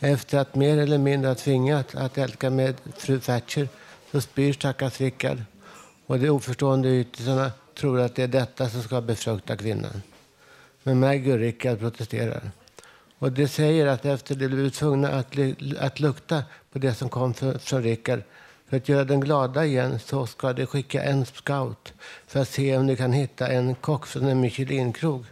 Efter 0.00 0.38
att 0.38 0.54
mer 0.54 0.78
eller 0.78 0.98
mindre 0.98 1.28
ha 1.28 1.34
tvingat 1.34 1.94
att 1.94 2.18
älska 2.18 2.50
med 2.50 2.74
fru 2.96 3.20
Thatcher 3.20 3.68
så 4.12 4.20
spyr 4.20 4.52
stackars 4.52 5.00
Rickard 5.00 5.38
och 6.06 6.18
de 6.18 6.30
oförstående 6.30 7.00
ytterna 7.00 7.50
tror 7.78 8.00
att 8.00 8.14
det 8.14 8.22
är 8.22 8.28
detta 8.28 8.68
som 8.68 8.82
ska 8.82 9.00
befrukta 9.00 9.56
kvinnan. 9.56 10.02
Men 10.82 11.00
Maggie 11.00 11.32
och 11.32 11.38
Rickard 11.38 11.78
protesterar. 11.78 12.50
Och 13.18 13.32
det 13.32 13.48
säger 13.48 13.86
att 13.86 14.04
efter 14.04 14.34
det 14.34 14.48
blev 14.48 14.70
tvungna 14.70 15.08
att, 15.08 15.34
att 15.78 16.00
lukta 16.00 16.42
på 16.72 16.78
det 16.78 16.94
som 16.94 17.08
kom 17.08 17.34
för, 17.34 17.58
från 17.58 17.82
Rickard 17.82 18.22
för 18.68 18.76
att 18.76 18.88
göra 18.88 19.04
den 19.04 19.20
glada 19.20 19.64
igen 19.64 19.98
så 19.98 20.26
ska 20.26 20.52
de 20.52 20.66
skicka 20.66 21.02
en 21.02 21.26
scout 21.26 21.92
för 22.26 22.40
att 22.40 22.48
se 22.48 22.76
om 22.76 22.86
de 22.86 22.96
kan 22.96 23.12
hitta 23.12 23.48
en 23.48 23.74
kock 23.74 24.06
från 24.06 24.24
en 24.24 24.40
Michelinkrog 24.40 25.24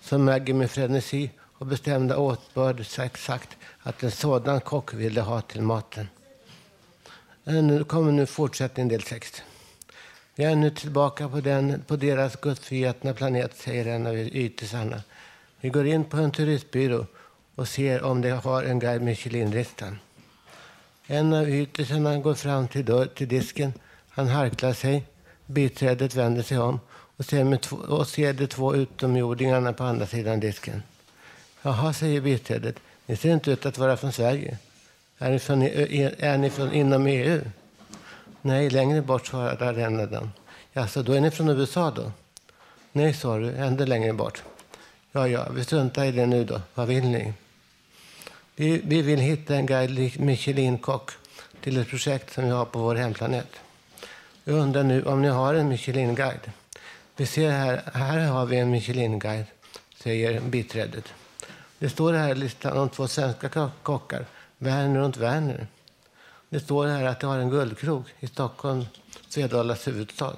som 0.00 0.24
Maggie 0.24 0.54
med 0.54 0.70
frenesi 0.70 1.30
och 1.58 1.66
bestämda 1.66 2.16
åtbörd 2.16 2.86
sagt, 2.86 3.56
att 3.78 4.02
en 4.02 4.10
sådan 4.10 4.60
kock 4.60 4.94
ville 4.94 5.20
ha 5.20 5.40
till 5.40 5.62
maten. 5.62 6.08
Eh, 7.44 7.54
nu 7.54 7.84
kommer 7.84 8.12
nu 8.12 8.26
fortsättning 8.26 8.88
del 8.88 9.02
6. 9.02 9.42
Vi 10.34 10.44
är 10.44 10.56
nu 10.56 10.70
tillbaka 10.70 11.28
på, 11.28 11.40
den, 11.40 11.82
på 11.86 11.96
deras 11.96 12.36
gudsförgätna 12.36 13.14
planet, 13.14 13.56
säger 13.56 13.86
en 13.86 14.06
av 14.06 14.16
ytisarna. 14.16 15.02
Vi 15.60 15.68
går 15.68 15.86
in 15.86 16.04
på 16.04 16.16
en 16.16 16.30
turistbyrå 16.30 17.06
och 17.56 17.68
ser 17.68 18.02
om 18.02 18.20
de 18.20 18.30
har 18.30 18.62
en 18.62 18.78
guide 18.78 19.02
Michelin-listan. 19.02 19.98
En 21.06 21.32
av 21.32 21.48
ytisarna 21.48 22.18
går 22.18 22.34
fram 22.34 22.68
till, 22.68 22.84
dörr, 22.84 23.06
till 23.06 23.28
disken. 23.28 23.72
Han 24.08 24.28
harklar 24.28 24.72
sig. 24.72 25.04
Biträdet 25.46 26.14
vänder 26.14 26.42
sig 26.42 26.58
om 26.58 26.80
och 27.16 27.24
ser, 27.24 27.44
med 27.44 27.60
två, 27.60 27.76
och 27.76 28.08
ser 28.08 28.32
de 28.32 28.46
två 28.46 28.74
utomjordingarna 28.74 29.72
på 29.72 29.84
andra 29.84 30.06
sidan 30.06 30.40
disken. 30.40 30.82
Jaha, 31.62 31.92
säger 31.92 32.20
biträdet. 32.20 32.76
Ni 33.06 33.16
ser 33.16 33.32
inte 33.32 33.50
ut 33.50 33.66
att 33.66 33.78
vara 33.78 33.96
från 33.96 34.12
Sverige. 34.12 34.58
Är 35.18 35.30
ni 35.30 35.38
från, 35.38 35.62
e- 35.62 36.14
är 36.18 36.38
ni 36.38 36.50
från 36.50 36.72
inom 36.72 37.06
EU? 37.06 37.40
Nej, 38.42 38.70
längre 38.70 39.02
bort, 39.02 39.26
svarar 39.26 39.78
en 39.78 40.00
av 40.00 40.10
dem. 40.10 40.30
Jaså, 40.72 41.02
då 41.02 41.12
är 41.12 41.20
ni 41.20 41.30
från 41.30 41.48
USA 41.48 41.90
då? 41.90 42.12
Nej, 42.92 43.14
sa 43.14 43.38
du, 43.38 43.50
ännu 43.50 43.86
längre 43.86 44.12
bort. 44.12 44.42
Ja, 45.12 45.28
ja, 45.28 45.48
vi 45.50 45.64
struntar 45.64 46.04
i 46.04 46.12
det 46.12 46.26
nu 46.26 46.44
då. 46.44 46.60
Vad 46.74 46.88
vill 46.88 47.04
ni? 47.04 47.32
Vi, 48.58 48.80
vi 48.84 49.02
vill 49.02 49.20
hitta 49.20 49.54
en 49.54 49.66
guide 49.66 50.20
Michelin-kock 50.20 51.10
till 51.60 51.76
ett 51.78 51.88
projekt 51.88 52.34
som 52.34 52.44
vi 52.44 52.50
har 52.50 52.64
på 52.64 52.78
vår 52.78 52.94
hemplanet. 52.94 53.48
Jag 54.44 54.54
undrar 54.54 54.82
nu 54.82 55.02
om 55.02 55.22
ni 55.22 55.28
har 55.28 55.54
en 55.54 55.68
Michelin-guide. 55.68 56.50
Vi 57.16 57.26
ser 57.26 57.50
här, 57.50 57.82
här 57.94 58.26
har 58.26 58.46
vi 58.46 58.58
en 58.58 58.70
Michelin-guide, 58.70 59.44
säger 59.96 60.40
biträdet. 60.40 61.04
Det 61.78 61.88
står 61.90 62.12
här 62.12 62.30
i 62.30 62.34
listan 62.34 62.78
om 62.78 62.88
två 62.88 63.08
svenska 63.08 63.70
kockar, 63.82 64.26
Werner 64.58 65.00
och 65.00 65.16
Werner. 65.16 65.66
Det 66.48 66.60
står 66.60 66.86
här 66.86 67.04
att 67.04 67.20
de 67.20 67.26
har 67.26 67.38
en 67.38 67.50
guldkrog 67.50 68.04
i 68.20 68.26
Stockholm, 68.26 68.86
Svedalas 69.28 69.88
huvudstad. 69.88 70.36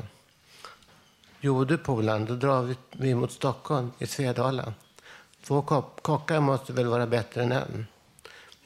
Jo 1.40 1.64
du 1.64 1.78
Polan, 1.78 2.24
då 2.24 2.34
drar 2.34 2.62
vi, 2.62 2.74
vi 2.92 3.14
mot 3.14 3.32
Stockholm 3.32 3.92
i 3.98 4.06
Svedala. 4.06 4.74
Två 5.44 5.62
kock- 5.62 6.02
kockar 6.02 6.40
måste 6.40 6.72
väl 6.72 6.86
vara 6.86 7.06
bättre 7.06 7.42
än 7.42 7.52
en. 7.52 7.86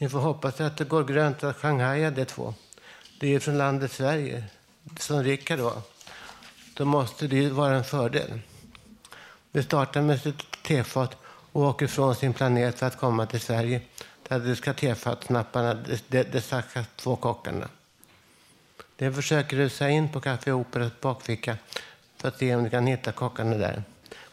Ni 0.03 0.09
får 0.09 0.21
hoppas 0.21 0.61
att 0.61 0.77
det 0.77 0.85
går 0.85 1.05
grönt 1.05 1.45
att 1.45 1.57
Shanghai 1.57 2.11
de 2.11 2.25
två. 2.25 2.55
Det 3.21 3.35
är 3.35 3.41
från 3.41 3.59
landet 3.59 3.93
Sverige, 3.93 4.45
som 4.99 5.23
Rickard 5.23 5.59
var. 5.59 5.83
Då 6.75 6.85
måste 6.85 7.27
det 7.27 7.37
ju 7.37 7.51
vara 7.51 7.77
en 7.77 7.85
fördel. 7.85 8.41
Vi 9.51 9.63
startar 9.63 10.03
med 10.03 10.21
sitt 10.21 10.63
tefat 10.63 11.17
och 11.53 11.63
åker 11.63 11.87
från 11.87 12.15
sin 12.15 12.33
planet 12.33 12.79
för 12.79 12.87
att 12.87 12.99
komma 12.99 13.27
till 13.27 13.41
Sverige 13.41 13.81
där 14.29 14.39
de 14.39 14.57
ska 14.57 14.73
tefatsnapparna 14.75 15.75
de, 15.75 15.99
de, 16.09 16.23
de 16.23 16.41
stackars 16.41 16.87
två 16.97 17.17
kockarna. 17.17 17.69
De 18.97 19.13
försöker 19.13 19.57
rusa 19.57 19.89
in 19.89 20.13
på 20.13 20.21
Café 20.21 20.53
Operas 20.53 20.93
bakficka 21.01 21.57
för 22.17 22.29
att 22.29 22.39
se 22.39 22.55
om 22.55 22.65
de 22.65 22.71
kan 22.71 22.87
hitta 22.87 23.13
kockarna 23.13 23.57
där. 23.57 23.83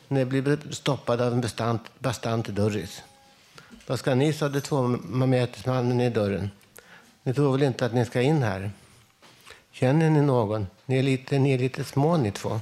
Men 0.08 0.30
de 0.30 0.42
blir 0.42 0.74
stoppade 0.74 1.28
av 1.28 1.34
en 1.34 1.42
bastant, 1.42 1.82
bastant 2.00 2.48
dörris. 2.48 3.04
Vad 3.90 4.00
ska 4.00 4.16
ni, 4.16 4.34
sade 4.34 4.62
två 4.62 4.98
i 6.02 6.10
dörren. 6.10 6.52
Ni 7.24 7.34
tror 7.34 7.52
väl 7.52 7.64
inte 7.64 7.86
att 7.86 7.94
ni 7.94 8.06
ska 8.06 8.22
in 8.22 8.44
här? 8.44 8.72
Känner 9.72 10.10
ni 10.10 10.22
någon? 10.22 10.68
Ni 10.86 11.00
är 11.00 11.04
lite, 11.04 11.40
ni 11.40 11.54
är 11.54 11.58
lite 11.58 11.84
små 11.84 12.18
ni 12.18 12.32
två. 12.32 12.62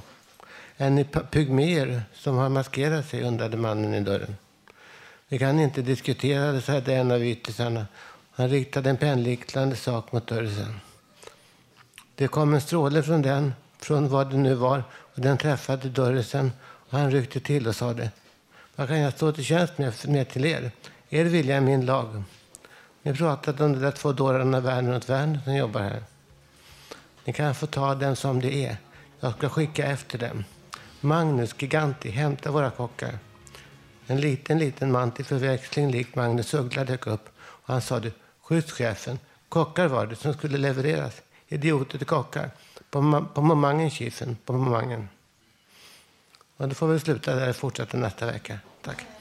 Är 0.76 0.90
ni 0.90 1.04
pygmer 1.04 1.26
pygméer 1.30 2.02
som 2.14 2.36
har 2.36 2.48
maskerat 2.48 3.08
sig? 3.08 3.22
undrade 3.22 3.56
mannen 3.56 3.94
i 3.94 4.00
dörren. 4.00 4.36
Vi 5.28 5.38
kan 5.38 5.60
inte 5.60 5.82
diskutera 5.82 6.52
det, 6.52 6.62
sade 6.62 6.94
en 6.94 7.10
av 7.10 7.24
yttersarna. 7.24 7.86
Han 8.32 8.48
riktade 8.48 8.90
en 8.90 8.96
pennliknande 8.96 9.76
sak 9.76 10.12
mot 10.12 10.26
dörren. 10.26 10.80
Det 12.14 12.28
kom 12.28 12.54
en 12.54 12.60
stråle 12.60 13.02
från 13.02 13.22
den, 13.22 13.54
från 13.78 14.08
vad 14.08 14.30
det 14.30 14.36
nu 14.36 14.54
var, 14.54 14.84
och 15.14 15.20
den 15.20 15.38
träffade 15.38 15.88
dörren 15.88 16.52
och 16.60 16.98
han 16.98 17.10
ryckte 17.10 17.40
till 17.40 17.68
och 17.68 17.76
sade 17.76 18.10
Vad 18.76 18.88
kan 18.88 18.98
jag 18.98 19.12
stå 19.12 19.32
till 19.32 19.44
tjänst 19.44 19.78
med, 19.78 19.94
med 20.08 20.28
till 20.28 20.44
er? 20.44 20.70
Er 21.10 21.24
vilja 21.24 21.56
är 21.56 21.60
min 21.60 21.86
lag. 21.86 22.22
Ni 23.02 23.14
pratade 23.14 23.64
om 23.64 23.72
de 23.72 23.78
där 23.78 23.90
två 23.90 24.12
dårarna 24.12 24.60
Werner 24.60 24.96
och 24.96 25.08
Werner 25.08 25.40
som 25.44 25.56
jobbar 25.56 25.80
här. 25.80 26.02
Ni 27.24 27.32
kan 27.32 27.54
få 27.54 27.66
ta 27.66 27.94
den 27.94 28.16
som 28.16 28.40
det 28.40 28.66
är. 28.66 28.76
Jag 29.20 29.32
ska 29.32 29.48
skicka 29.48 29.86
efter 29.86 30.18
dem. 30.18 30.44
Magnus, 31.00 31.54
Giganti, 31.58 32.10
hämta 32.10 32.50
våra 32.50 32.70
kockar. 32.70 33.18
En 34.06 34.20
liten, 34.20 34.58
liten 34.58 34.92
man 34.92 35.10
till 35.10 35.24
förväxling 35.24 35.90
lik 35.90 36.14
Magnus 36.14 36.54
Uggla 36.54 36.84
dök 36.84 37.06
upp 37.06 37.28
och 37.38 37.72
han 37.72 37.82
sade 37.82 38.12
chefen. 38.48 39.18
kockar 39.48 39.86
var 39.86 40.06
det 40.06 40.16
som 40.16 40.34
skulle 40.34 40.58
levereras. 40.58 41.22
Idioter 41.48 41.98
till 41.98 42.06
kockar. 42.06 42.50
På, 42.90 43.26
på 43.34 43.42
momangen, 43.42 43.90
chefen. 43.90 44.36
På 44.44 44.52
momangen. 44.52 45.08
Och 46.56 46.68
då 46.68 46.74
får 46.74 46.88
vi 46.88 47.00
sluta 47.00 47.34
där 47.34 47.48
och 47.48 47.56
fortsätta 47.56 47.96
nästa 47.96 48.26
vecka. 48.26 48.58
Tack. 48.82 49.17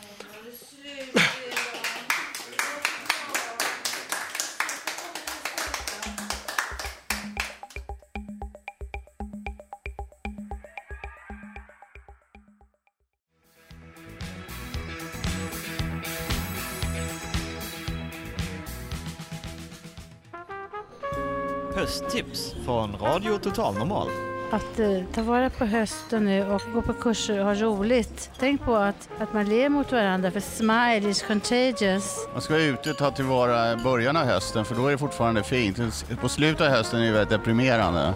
Hösttips 21.77 22.55
från 22.65 22.95
Radio 23.01 23.37
Total 23.37 23.73
Normal. 23.73 24.07
Att 24.51 24.79
eh, 24.79 25.03
ta 25.13 25.21
vara 25.21 25.49
på 25.49 25.65
hösten 25.65 26.25
nu 26.25 26.51
och 26.51 26.61
gå 26.73 26.81
på 26.81 26.93
kurser 26.93 27.39
och 27.39 27.45
ha 27.45 27.53
roligt. 27.53 28.31
Tänk 28.39 28.61
på 28.61 28.75
att, 28.75 29.09
att 29.19 29.33
man 29.33 29.49
ler 29.49 29.69
mot 29.69 29.91
varandra 29.91 30.31
för 30.31 30.39
smile 30.39 31.09
is 31.09 31.21
contagious. 31.21 32.27
Man 32.33 32.41
ska 32.41 32.53
vara 32.53 32.63
ute 32.63 32.91
och 32.91 32.97
ta 32.97 33.11
tillvara 33.11 33.75
början 33.75 34.17
av 34.17 34.25
hösten 34.25 34.65
för 34.65 34.75
då 34.75 34.87
är 34.87 34.91
det 34.91 34.97
fortfarande 34.97 35.43
fint. 35.43 35.79
På 36.21 36.29
slutet 36.29 36.61
av 36.61 36.67
hösten 36.67 36.99
är 36.99 37.05
det 37.05 37.11
väldigt 37.11 37.29
deprimerande. 37.29 38.13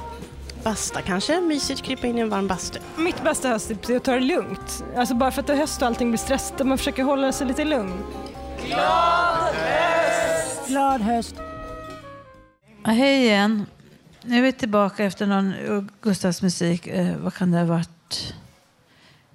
Basta 0.63 1.01
kanske, 1.01 1.41
mysigt 1.41 1.81
krypa 1.81 2.07
in 2.07 2.17
i 2.17 2.21
en 2.21 2.29
varm 2.29 2.47
bastu. 2.47 2.79
Mitt 2.95 3.23
bästa 3.23 3.49
hösttips 3.49 3.89
är 3.89 3.97
att 3.97 4.03
ta 4.03 4.13
det 4.13 4.19
lugnt. 4.19 4.83
Alltså 4.95 5.15
bara 5.15 5.31
för 5.31 5.41
att 5.41 5.47
det 5.47 5.53
är 5.53 5.57
höst 5.57 5.81
och 5.81 5.87
allting 5.87 6.11
blir 6.11 6.19
stressigt, 6.19 6.61
att 6.61 6.67
man 6.67 6.77
försöker 6.77 7.03
hålla 7.03 7.31
sig 7.31 7.47
lite 7.47 7.65
lugn. 7.65 8.03
Glad 10.67 11.01
höst! 11.01 11.50
Hej 12.85 13.23
igen. 13.23 13.65
Nu 14.21 14.37
är 14.37 14.41
vi 14.41 14.51
tillbaka 14.51 15.03
efter 15.03 15.25
någon 15.25 15.89
Gustavs 16.01 16.41
musik. 16.41 16.87
Eh, 16.87 17.17
vad 17.17 17.33
kan 17.33 17.51
det 17.51 17.57
ha 17.57 17.65
varit? 17.65 18.33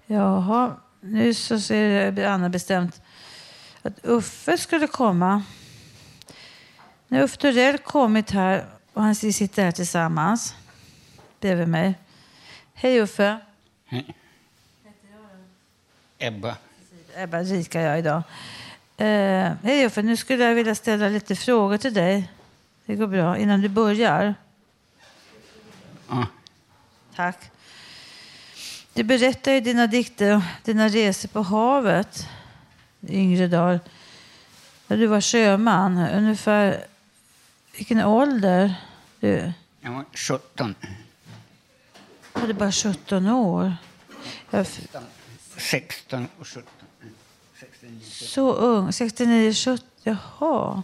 Jaha, 0.06 0.76
nu 1.00 1.34
så 1.34 1.60
ser 1.60 2.24
Anna 2.24 2.48
bestämt 2.48 3.02
att 3.82 4.04
Uffe 4.04 4.58
skulle 4.58 4.86
komma. 4.86 5.42
När 7.08 7.22
Uffe 7.22 7.36
Thorell 7.36 7.78
kommit 7.78 8.30
här 8.30 8.66
och 8.92 9.02
han 9.02 9.14
sitter 9.14 9.64
här 9.64 9.72
tillsammans 9.72 10.54
bredvid 11.40 11.68
mig. 11.68 11.94
Hej 12.74 13.00
Uffe. 13.00 13.38
Hej. 13.86 14.14
Ebba. 16.18 16.56
Ebba 17.16 17.42
Rika 17.42 17.80
jag 17.80 17.98
idag. 17.98 18.22
Eh, 18.96 19.52
hej 19.62 19.86
Uffe, 19.86 20.02
nu 20.02 20.16
skulle 20.16 20.44
jag 20.44 20.54
vilja 20.54 20.74
ställa 20.74 21.08
lite 21.08 21.36
frågor 21.36 21.76
till 21.76 21.94
dig. 21.94 22.30
Det 22.86 22.96
går 22.96 23.06
bra. 23.06 23.38
Innan 23.38 23.60
du 23.60 23.68
börjar. 23.68 24.34
Ja. 26.08 26.26
Tack. 27.14 27.50
Du 28.94 29.02
berättar 29.02 29.52
i 29.52 29.60
dina 29.60 29.86
dikter 29.86 30.34
om 30.34 30.42
dina 30.64 30.88
resor 30.88 31.28
på 31.28 31.42
havet 31.42 32.28
yngre 33.08 33.48
dagar. 33.48 33.80
När 34.86 34.96
du 34.96 35.06
var 35.06 35.20
sjöman. 35.20 35.98
Ungefär 35.98 36.84
vilken 37.76 38.04
ålder? 38.04 38.74
Du 39.20 39.52
Jag 39.80 39.90
var 39.90 40.04
17. 40.14 40.74
hade 42.32 42.54
bara 42.54 42.72
17 42.72 43.28
år. 43.28 43.76
Jag, 44.50 44.66
16 45.56 46.28
och 46.38 46.46
17. 46.46 46.62
så 48.02 48.52
ung. 48.52 48.92
69, 48.92 49.52
70. 49.52 49.84
Jaha. 50.02 50.82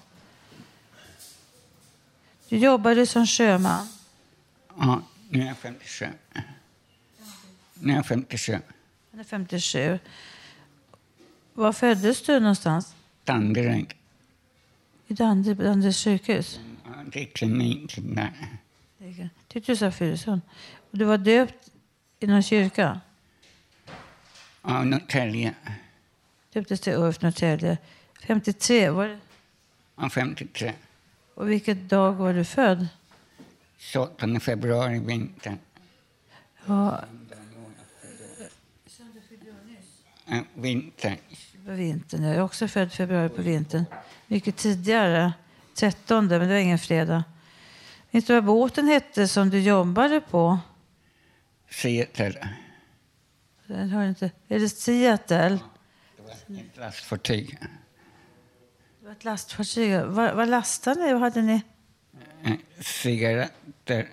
Du 2.53 2.59
jobbade 2.59 3.07
som 3.07 3.27
sjöman. 3.27 3.89
Ja, 4.79 5.03
nu 5.31 5.43
är 5.43 5.47
jag 5.47 5.57
57. 5.57 6.07
Nu 7.75 7.93
är 7.93 7.97
jag 7.97 8.07
57. 8.07 8.59
Han 9.11 9.21
är 9.21 9.25
57. 9.25 9.99
Var 11.55 11.73
föddes 11.73 12.23
du 12.23 12.41
någonstans? 12.41 12.95
Danderyd. 13.25 13.95
I 15.07 15.15
Danderyd, 15.15 15.57
Danderyds 15.57 16.05
sjukhus? 16.05 16.61
Ja, 16.85 16.91
Det 17.13 17.21
är 17.23 17.27
klinik 17.27 17.99
där. 17.99 18.33
Tyckte 19.49 19.73
du 19.73 19.77
sa 19.77 19.91
Furusund. 19.91 20.41
Och 20.91 20.99
du 20.99 21.05
var 21.05 21.19
döpt 21.19 21.71
i 22.21 22.27
någon 22.27 22.43
kyrka? 22.43 23.01
Ja, 24.63 24.85
Norrtälje. 24.85 25.55
Döptes 26.53 26.81
till 26.81 26.93
Ulf 26.93 27.21
Norrtälje. 27.23 27.79
53, 28.27 28.91
var 28.91 29.09
det? 29.09 29.19
Ja, 29.97 30.11
53. 30.11 30.73
Och 31.43 31.51
vilken 31.51 31.89
dag 31.89 32.13
var 32.13 32.33
du 32.33 32.45
född? 32.45 32.89
28 33.77 34.41
februari 34.41 34.99
vintern. 34.99 35.59
Ja, 36.67 37.05
Ja, 40.27 40.45
vinter. 40.55 41.17
på 41.67 41.73
vintern. 41.73 42.23
Jag 42.23 42.35
är 42.35 42.41
också 42.41 42.69
född 42.69 42.93
februari 42.93 43.29
på 43.29 43.43
vintern. 43.43 43.85
Mycket 44.27 44.57
tidigare. 44.57 45.33
13, 45.75 46.27
men 46.27 46.39
det 46.41 46.47
var 46.47 46.55
ingen 46.55 46.79
fredag. 46.79 47.25
Vet 48.11 48.27
du 48.27 48.35
vad 48.35 48.45
båten 48.45 48.87
hette 48.89 49.29
som 49.29 49.51
du 49.51 49.61
jobbade 49.61 50.21
på? 50.21 50.59
Seattle. 51.71 52.49
Den 53.67 53.91
har 53.91 54.05
inte. 54.05 54.31
Är 54.49 54.59
det 54.59 54.69
Seattle? 54.69 55.49
Lastfartyg. 55.49 55.61
Det 56.47 56.53
var 56.53 56.61
ett 56.61 56.77
lastfartyg. 56.77 57.59
Vad, 60.07 60.35
vad 60.35 60.49
lastade 60.49 61.01
ni? 61.01 61.13
Vad 61.13 61.23
hade 61.23 61.43
ni? 61.43 61.63
Eh, 62.43 62.53
Cigaretter, 62.81 64.09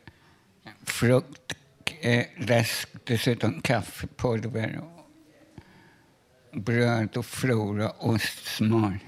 frukt, 0.83 1.55
eh, 2.01 2.25
läsk, 2.38 2.89
dessutom 3.03 3.62
kaffepulver, 3.62 4.81
bröd 6.51 7.17
och 7.17 7.25
flora, 7.25 7.91
ost, 7.91 8.45
smör. 8.45 8.99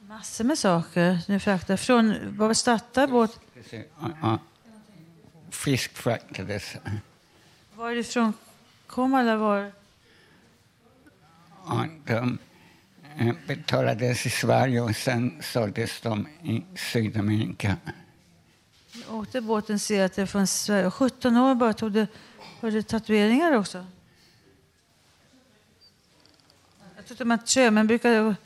Massor 0.00 0.44
med 0.44 0.58
saker 0.58 1.18
ni 1.28 1.40
fraktade. 1.40 1.76
Från, 1.76 2.36
var 2.36 2.54
startade 2.54 3.12
båt? 3.12 3.40
Ja. 4.22 4.38
Fisk 5.50 5.96
fraktades. 5.96 6.76
Varifrån 7.74 8.32
kom 8.86 9.14
alla 9.14 9.36
varor? 9.36 9.72
Ja, 11.66 11.86
de 12.06 12.38
betalades 13.46 14.26
i 14.26 14.30
Sverige 14.30 14.80
och 14.80 14.96
sen 14.96 15.42
såldes 15.42 16.00
de 16.00 16.26
i 16.42 16.64
Sydamerika. 16.76 17.76
Ni 18.94 19.02
åkte 19.10 19.40
båten 19.40 19.78
Seattle 19.78 20.26
från 20.26 20.46
Sverige. 20.46 20.90
17 20.90 21.36
år 21.36 21.54
bara 21.54 21.72
tog 21.72 21.92
du. 21.92 22.06
Var 22.60 22.70
det 22.70 22.82
tatueringar 22.82 23.52
också? 23.52 23.86
Jag 26.96 27.06
trodde 27.06 27.34
att 27.34 27.48
sjömän 27.48 27.86
brukade 27.86 28.36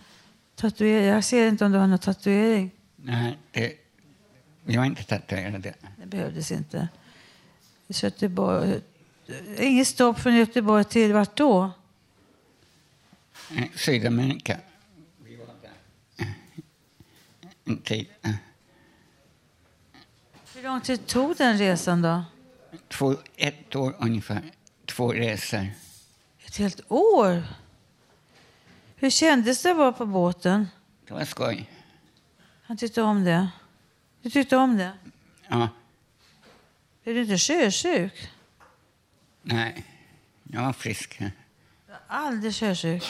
tatuera. 0.54 1.04
Jag 1.04 1.24
ser 1.24 1.48
inte 1.48 1.64
om 1.64 1.72
du 1.72 1.78
har 1.78 1.86
någon 1.86 1.98
tatuering. 1.98 2.70
Nej, 2.96 3.38
det, 3.50 3.72
vi 4.64 4.76
var 4.76 4.84
inte 4.84 5.04
tatuerade. 5.04 5.74
Det 5.96 6.06
behövdes 6.06 6.52
inte. 6.52 6.88
Så 7.90 8.06
Göteborg. 8.06 8.80
Inget 9.58 9.88
stopp 9.88 10.18
från 10.18 10.34
Göteborg 10.34 10.84
till 10.84 11.12
vart 11.12 11.36
då? 11.36 11.70
Eh, 13.56 13.64
Sydamerika. 13.76 14.60
Vi 15.24 15.36
var 15.36 15.46
där 15.62 15.70
eh, 16.18 16.26
en 17.64 17.78
tid. 17.82 18.06
eh, 18.22 18.30
Hur 20.54 20.62
lång 20.62 20.80
tid 20.80 21.06
tog 21.06 21.36
den 21.36 21.58
resan 21.58 22.02
då? 22.02 22.24
Två, 22.88 23.16
ett 23.36 23.76
år 23.76 23.96
ungefär. 23.98 24.42
Två 24.86 25.12
resor. 25.12 25.66
Ett 26.46 26.56
helt 26.56 26.80
år? 26.88 27.42
Hur 28.96 29.10
kändes 29.10 29.62
det 29.62 29.70
att 29.70 29.76
vara 29.76 29.92
på 29.92 30.06
båten? 30.06 30.68
Det 31.06 31.14
var 31.14 31.24
skoj. 31.24 31.70
Han 32.62 32.76
tyckte 32.76 33.02
om 33.02 33.24
det. 33.24 33.48
Du 34.22 34.30
tyckte 34.30 34.56
om 34.56 34.76
det? 34.76 34.92
Ja. 35.48 35.68
Är 37.04 37.14
du 37.14 37.22
inte 37.22 37.38
sjösjuk? 37.38 38.30
Nej, 39.42 39.84
jag 40.42 40.62
var 40.62 40.72
frisk. 40.72 41.16
Jag 41.20 41.30
är 41.96 42.00
aldrig 42.08 42.54
sjösjuk. 42.54 43.04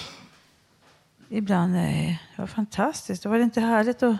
Ibland, 1.35 1.73
nej. 1.73 2.23
Det 2.37 2.43
var 2.43 2.47
fantastiskt. 2.47 3.23
Det 3.23 3.29
var 3.29 3.39
inte 3.39 3.61
härligt 3.61 4.03
att... 4.03 4.17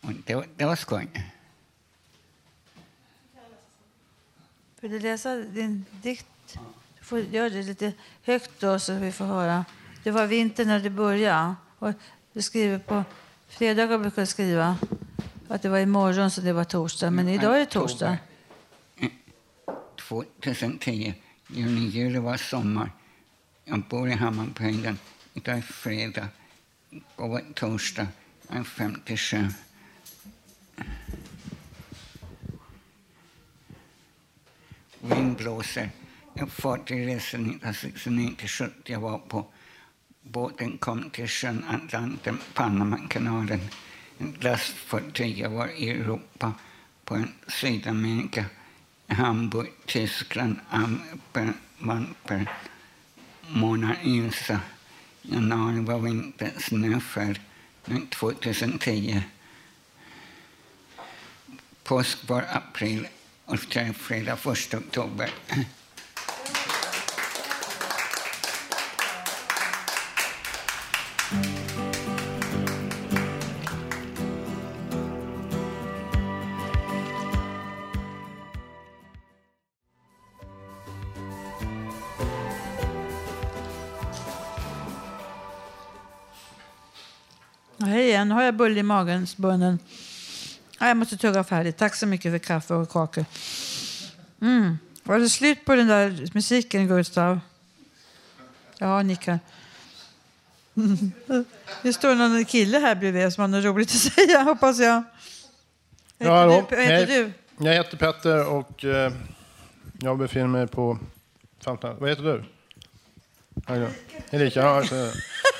Och 0.00 0.12
det, 0.26 0.34
var- 0.34 0.46
det 0.56 0.64
var 0.64 0.76
skoj. 0.76 1.08
Vill 4.80 4.90
du 4.90 5.00
läsa 5.00 5.34
din 5.36 5.84
dikt? 6.02 6.26
Du 6.98 7.04
får 7.04 7.18
göra 7.20 7.48
det 7.50 7.62
lite 7.62 7.92
högt 8.22 8.60
då 8.60 8.78
så 8.78 8.94
vi 8.94 9.12
får 9.12 9.24
höra. 9.24 9.64
Det 10.02 10.10
var 10.10 10.26
vinter 10.26 10.64
när 10.64 10.80
det 10.80 10.90
började. 10.90 11.54
Och 11.78 11.92
du 12.32 12.42
skriver 12.42 12.78
på 12.78 13.04
fredagar 13.48 13.98
brukar 13.98 14.22
du 14.22 14.26
skriva 14.26 14.76
att 15.48 15.62
det 15.62 15.68
var 15.68 15.78
imorgon 15.78 16.30
så 16.30 16.40
det 16.40 16.52
var 16.52 16.64
torsdag. 16.64 17.10
Men 17.10 17.28
idag 17.28 17.54
är 17.54 17.58
det 17.58 17.66
torsdag. 17.66 18.18
2010, 20.08 21.14
juni, 21.48 21.80
juli 21.80 22.18
var 22.18 22.36
sommar. 22.36 22.90
Jag 23.64 23.80
bor 23.80 24.08
i 24.08 24.12
Hammarbyhöjden. 24.12 24.98
Idag 25.38 25.58
är 25.58 25.62
fredag. 25.62 26.28
Och 27.16 27.40
torsdag. 27.54 28.06
Jag 28.48 28.58
är 28.58 28.64
57. 28.64 29.46
Vind 35.00 35.36
blåser. 35.36 35.90
Jag 36.34 36.50
fartygresa 36.50 37.36
1969 37.36 38.34
till 38.38 38.48
70 38.48 38.72
jag 38.84 39.00
var 39.00 39.18
på. 39.18 39.46
Båten 40.22 40.78
kom 40.78 41.10
till 41.10 41.28
sjön 41.28 41.64
Atlanten, 41.68 42.38
Panamakanalen. 42.54 43.60
Ett 44.18 44.44
lastfartyg. 44.44 45.38
Jag 45.38 45.50
var 45.50 45.68
i 45.68 45.90
Europa, 45.90 46.52
på 47.04 47.14
en 47.14 47.32
Sydamerika. 47.48 48.44
Hamburg, 49.06 49.68
Tyskland, 49.86 50.56
Amper, 50.70 51.52
Manper, 51.78 52.50
Mona 53.48 53.96
Lisa. 54.02 54.60
Januari 55.30 55.80
var 55.80 55.98
vinter, 55.98 56.52
snöfall. 56.58 57.38
Nu 57.84 58.06
2010. 58.10 59.22
Påsk 61.84 62.28
var 62.28 62.44
april 62.52 63.08
och 63.44 63.58
fredag 63.96 64.32
1 64.32 64.74
oktober. 64.74 65.30
Hej 87.88 88.08
igen. 88.08 88.30
Har 88.30 88.42
jag 88.42 88.54
bulle 88.54 88.80
i 88.80 88.82
magen, 88.82 89.26
bunnen. 89.36 89.78
Jag 90.78 90.96
måste 90.96 91.16
tugga 91.16 91.44
färdigt. 91.44 91.76
Tack 91.76 91.94
så 91.94 92.06
mycket 92.06 92.32
för 92.32 92.38
kaffe 92.38 92.74
och 92.74 92.90
kakor. 92.90 93.24
Mm. 94.40 94.78
Var 95.02 95.18
det 95.18 95.28
slut 95.28 95.64
på 95.64 95.74
den 95.74 95.86
där 95.86 96.28
musiken, 96.34 96.88
Gustav? 96.88 97.40
Ja, 98.78 99.02
nickar. 99.02 99.38
Det 101.82 101.92
står 101.92 102.14
någon 102.14 102.44
kille 102.44 102.78
här 102.78 102.94
bredvid 102.94 103.32
som 103.32 103.40
har 103.40 103.48
något 103.48 103.64
roligt 103.64 103.88
att 103.88 104.12
säga, 104.14 104.42
hoppas 104.42 104.78
jag. 104.78 105.02
Ja, 106.18 106.38
hallå. 106.38 106.66
Vad 106.70 106.80
heter 106.80 107.06
du? 107.06 107.32
Jag 107.64 107.74
heter 107.74 107.96
Petter 107.96 108.46
och 108.46 108.84
eh, 108.84 109.12
jag 110.00 110.18
befinner 110.18 110.46
mig 110.46 110.66
på... 110.66 110.98
Vad 111.64 112.08
heter 112.08 112.22
du? 112.22 112.44
Erika. 113.66 113.92
Erika, 114.30 114.60
ja. 114.60 114.84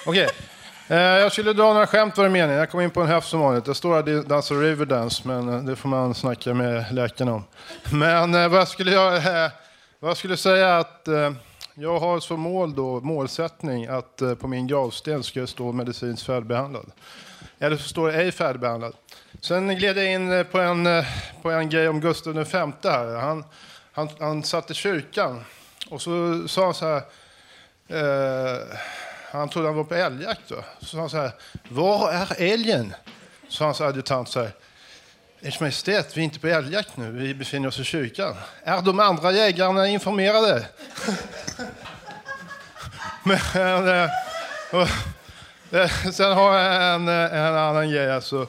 Okej. 0.07 0.23
Eh, 0.23 0.31
Eh, 0.91 0.97
jag 0.99 1.33
skulle 1.33 1.53
dra 1.53 1.73
några 1.73 1.87
skämt 1.87 2.17
var 2.17 2.25
det 2.25 2.31
meningen. 2.31 2.59
Jag 2.59 2.71
kom 2.71 2.81
in 2.81 2.91
på 2.91 3.01
en 3.01 3.07
höft 3.07 3.29
som 3.29 3.41
vanligt. 3.41 3.67
Jag 3.67 3.77
står 3.77 3.95
här 3.95 4.19
och 4.19 4.25
dansar 4.25 4.55
Riverdance, 4.55 5.23
men 5.29 5.49
eh, 5.49 5.63
det 5.63 5.77
får 5.77 5.89
man 5.89 6.15
snacka 6.15 6.55
med 6.55 6.93
läkarna 6.93 7.35
om. 7.35 7.45
Men 7.93 8.35
eh, 8.35 8.49
vad 8.49 8.61
jag 8.61 8.69
skulle 8.69 8.91
jag, 8.91 9.51
vad 9.99 10.17
skulle 10.17 10.33
jag 10.33 10.39
säga 10.39 10.69
är 10.69 10.79
att 10.79 11.09
jag 11.75 11.99
har 11.99 12.21
som 12.21 12.41
mål 12.41 12.75
då, 12.75 13.01
målsättning 13.01 13.87
att 13.87 14.23
på 14.41 14.49
min 14.49 14.67
gravsten 14.67 15.23
ska 15.23 15.41
det 15.41 15.47
stå 15.47 15.73
medicinskt 15.73 16.27
färdigbehandlad. 16.27 16.91
Eller 17.59 17.77
så 17.77 17.89
står 17.89 18.09
det 18.09 18.15
ej 18.15 18.33
färdigbehandlad. 18.33 18.95
Sen 19.41 19.77
gled 19.77 19.99
jag 19.99 20.13
in 20.13 20.45
på 20.51 20.59
en, 20.59 21.05
på 21.43 21.51
en 21.51 21.69
grej 21.69 21.89
om 21.89 22.01
Gustav 22.01 22.35
V 22.35 22.45
här. 22.85 23.17
Han, 23.21 23.45
han, 23.93 24.09
han 24.21 24.43
satt 24.43 24.71
i 24.71 24.75
kyrkan 24.75 25.45
och 25.91 26.03
så 26.03 26.43
sa 26.49 26.65
han 26.65 26.75
så 26.75 26.87
här. 26.87 27.03
Eh, 27.89 28.59
han 29.31 29.49
trodde 29.49 29.69
han 29.69 29.77
var 29.77 29.85
på 29.85 29.95
älgjakt. 29.95 30.41
Då. 30.49 30.65
Så 30.81 30.87
sa 30.87 30.99
han 30.99 31.11
så 31.11 31.17
här. 31.17 31.31
Var 31.69 32.13
är 32.13 32.35
älgen? 32.39 32.95
Så 33.49 33.65
hans 33.65 33.81
adjutant 33.81 34.29
så 34.29 34.41
här. 34.41 34.51
Ers 35.43 35.61
Majestät, 35.61 36.17
vi 36.17 36.21
är 36.21 36.25
inte 36.25 36.41
på 36.41 36.47
älgjakt 36.47 36.97
nu. 36.97 37.11
Vi 37.11 37.35
befinner 37.35 37.69
oss 37.69 37.81
i 37.81 37.85
kyrkan. 37.85 38.35
Är 38.65 38.83
de 38.83 39.01
andra 39.01 39.33
jägarna 39.33 39.89
informerade? 39.89 40.67
Men, 43.23 43.89
eh, 43.89 44.11
och, 44.73 44.89
eh, 45.79 45.91
sen 46.13 46.33
har 46.33 46.59
jag 46.59 46.95
en, 46.95 47.09
eh, 47.09 47.35
en 47.35 47.57
annan 47.57 47.91
grej. 47.91 48.13
Alltså, 48.13 48.47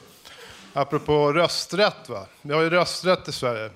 apropå 0.72 1.32
rösträtt. 1.32 2.08
Va? 2.08 2.26
Vi 2.42 2.54
har 2.54 2.62
ju 2.62 2.70
rösträtt 2.70 3.28
i 3.28 3.32
Sverige. 3.32 3.70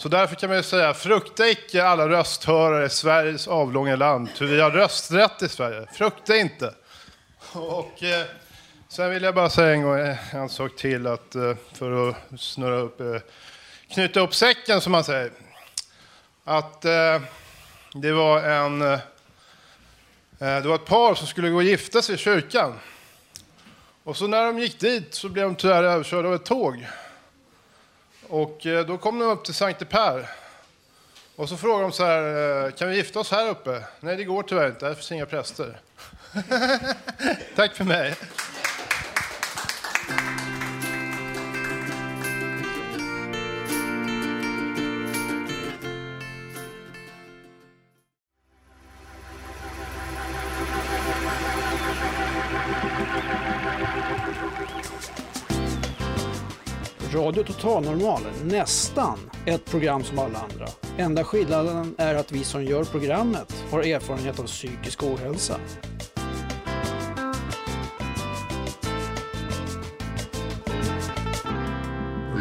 Så 0.00 0.08
därför 0.08 0.34
kan 0.34 0.48
man 0.48 0.56
ju 0.56 0.62
säga, 0.62 0.94
frukta 0.94 1.48
icke 1.48 1.84
alla 1.84 2.08
rösthörare 2.08 2.86
i 2.86 2.88
Sveriges 2.88 3.48
avlånga 3.48 3.96
land, 3.96 4.28
ty 4.36 4.46
vi 4.46 4.60
har 4.60 4.70
rösträtt 4.70 5.42
i 5.42 5.48
Sverige. 5.48 5.86
Frukta 5.92 6.36
inte. 6.36 6.74
Och 7.52 8.02
eh, 8.02 8.26
sen 8.88 9.10
vill 9.10 9.22
jag 9.22 9.34
bara 9.34 9.50
säga 9.50 9.72
en 9.72 9.82
gång 9.82 9.98
eh, 9.98 10.34
en 10.34 10.48
sak 10.48 10.76
till, 10.76 11.06
att 11.06 11.34
eh, 11.34 11.54
för 11.72 12.08
att 12.08 12.16
snurra 12.38 12.76
upp, 12.76 13.00
eh, 13.00 13.16
knyta 13.92 14.20
upp 14.20 14.34
säcken 14.34 14.80
som 14.80 14.92
man 14.92 15.04
säger. 15.04 15.30
Att 16.44 16.84
eh, 16.84 17.20
det 17.94 18.12
var 18.12 18.42
en, 18.42 18.82
eh, 18.82 18.92
eh, 20.38 20.62
det 20.62 20.68
var 20.68 20.74
ett 20.74 20.86
par 20.86 21.14
som 21.14 21.26
skulle 21.26 21.50
gå 21.50 21.56
och 21.56 21.62
gifta 21.62 22.02
sig 22.02 22.14
i 22.14 22.18
kyrkan. 22.18 22.78
Och 24.04 24.16
så 24.16 24.26
när 24.26 24.46
de 24.46 24.58
gick 24.58 24.80
dit 24.80 25.14
så 25.14 25.28
blev 25.28 25.44
de 25.44 25.54
tyvärr 25.54 25.82
överkörda 25.82 26.28
av 26.28 26.34
ett 26.34 26.44
tåg. 26.44 26.86
Och 28.30 28.66
eh, 28.66 28.86
då 28.86 28.98
kom 28.98 29.18
de 29.18 29.24
upp 29.24 29.44
till 29.44 29.54
Sankte 29.54 29.84
Per. 29.84 30.30
Och 31.36 31.48
så 31.48 31.56
frågade 31.56 31.82
de 31.82 31.92
så 31.92 32.04
här, 32.04 32.64
eh, 32.66 32.70
kan 32.70 32.88
vi 32.88 32.96
gifta 32.96 33.20
oss 33.20 33.30
här 33.30 33.48
uppe? 33.48 33.84
Nej, 34.00 34.16
det 34.16 34.24
går 34.24 34.42
tyvärr 34.42 34.66
inte, 34.66 34.86
här 34.86 34.94
finns 34.94 35.12
inga 35.12 35.26
präster. 35.26 35.80
Tack 37.56 37.76
för 37.76 37.84
mig. 37.84 38.14
Radio 57.60 57.80
Total 57.80 57.98
Normal, 57.98 58.22
nästan 58.44 59.18
ett 59.46 59.64
program 59.64 60.04
som 60.04 60.18
alla 60.18 60.38
andra. 60.38 60.66
Enda 60.98 61.24
skillnaden 61.24 61.94
är 61.98 62.14
att 62.14 62.32
vi 62.32 62.44
som 62.44 62.64
gör 62.64 62.84
programmet 62.84 63.64
har 63.70 63.82
erfarenhet 63.82 64.38
av 64.38 64.44
psykisk 64.44 65.02
ohälsa. 65.02 65.60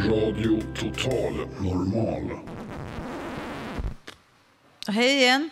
Radio 0.08 0.62
Total 0.76 1.34
Normal. 1.60 2.40
Hej 4.88 5.18
igen. 5.18 5.50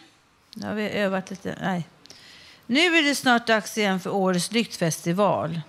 Nu 0.55 0.67
har 0.67 0.73
vi 0.73 0.89
övat 0.89 1.29
lite. 1.29 1.57
Nej. 1.61 1.87
Nu 2.65 2.97
är 2.97 3.03
det 3.03 3.15
snart 3.15 3.47
dags 3.47 3.77
igen 3.77 3.99
för 3.99 4.09
årets 4.13 4.51
lyktfestival. 4.51 5.61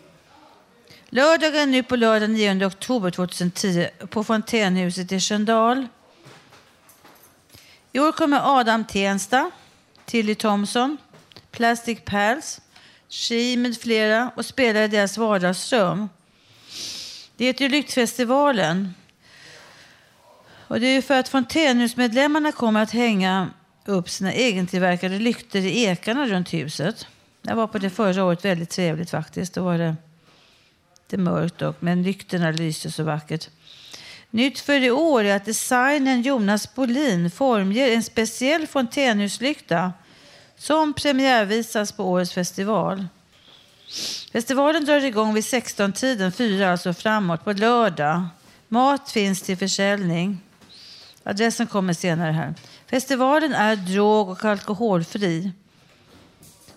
Lördagen 1.11 1.71
nu 1.71 1.83
på 1.83 1.97
lördag 1.97 2.31
9 2.31 2.67
oktober 2.67 3.11
2010 3.11 3.89
på 4.11 4.25
Fontänhuset 4.25 5.13
i 5.13 5.21
Sköndal. 5.21 5.87
I 7.93 8.01
år 8.01 8.13
kommer 8.13 8.61
Adam 8.61 8.85
Tensta, 8.85 9.51
Tilly 10.05 10.35
Thompson, 10.35 10.99
Plastic 11.51 11.99
Pals, 12.05 12.61
She 13.09 13.57
med 13.57 13.81
flera 13.81 14.31
och 14.37 14.45
spelar 14.45 14.83
i 14.83 14.89
deras 14.89 15.19
vardagsrum. 15.19 16.09
Det 17.37 17.45
heter 17.45 17.65
ju 17.65 17.69
Lyktfestivalen. 17.69 18.95
Och 20.69 20.81
det 20.81 20.87
är 20.87 20.95
ju 20.95 21.03
för 21.03 21.19
att 21.21 21.29
Fontänhusmedlemmarna 21.29 22.53
kommer 22.53 22.83
att 22.83 22.91
hänga 22.91 23.51
upp 23.85 24.11
sina 24.11 24.33
egentillverkade 24.33 25.19
lyktor 25.19 25.61
i 25.61 25.85
ekarna 25.85 26.27
runt 26.27 26.53
huset. 26.53 27.07
Jag 27.43 27.57
var 27.57 27.67
på 27.67 27.79
det 27.79 27.91
förra 27.91 28.25
året, 28.25 28.45
väldigt 28.45 28.71
trevligt 28.71 29.11
faktiskt. 29.11 29.55
Då 29.55 29.65
var 29.65 29.79
det, 29.79 29.97
det 31.11 31.17
mörkt 31.17 31.59
dock, 31.59 31.77
men 31.81 32.03
lyktorna 32.03 32.51
lyste 32.51 32.91
så 32.91 33.03
vackert. 33.03 33.49
Nytt 34.31 34.59
för 34.59 34.83
i 34.83 34.91
år 34.91 35.25
är 35.25 35.37
att 35.37 35.45
designern 35.45 36.23
Jonas 36.23 36.75
Bolin 36.75 37.31
formger 37.31 37.89
en 37.89 38.03
speciell 38.03 38.67
fontänhuslykta 38.67 39.93
som 40.57 40.95
premiärvisas 40.95 41.93
på 41.93 42.05
årets 42.05 42.33
festival. 42.33 43.07
Festivalen 44.33 44.85
drar 44.85 45.05
igång 45.05 45.35
vid 45.35 45.45
16-tiden, 45.45 46.33
fyra 46.33 46.73
alltså 46.73 46.93
framåt, 46.93 47.45
på 47.45 47.53
lördag. 47.53 48.27
Mat 48.69 49.11
finns 49.11 49.43
till 49.43 49.57
försäljning. 49.57 50.39
Adressen 51.23 51.67
kommer 51.67 51.93
senare 51.93 52.33
här. 52.33 52.55
Festivalen 52.91 53.53
är 53.53 53.77
drog 53.77 54.29
och 54.29 54.45
alkoholfri. 54.45 55.53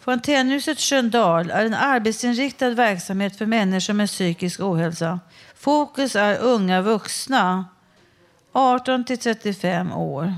Fontänhuset 0.01 0.79
Sköndal 0.79 1.51
är 1.51 1.65
en 1.65 1.73
arbetsinriktad 1.73 2.69
verksamhet 2.69 3.37
för 3.37 3.45
människor 3.45 3.93
med 3.93 4.07
psykisk 4.09 4.59
ohälsa. 4.59 5.19
Fokus 5.55 6.15
är 6.15 6.39
unga 6.39 6.81
vuxna, 6.81 7.65
18 8.51 9.03
till 9.03 9.17
35 9.17 9.91
år. 9.91 10.33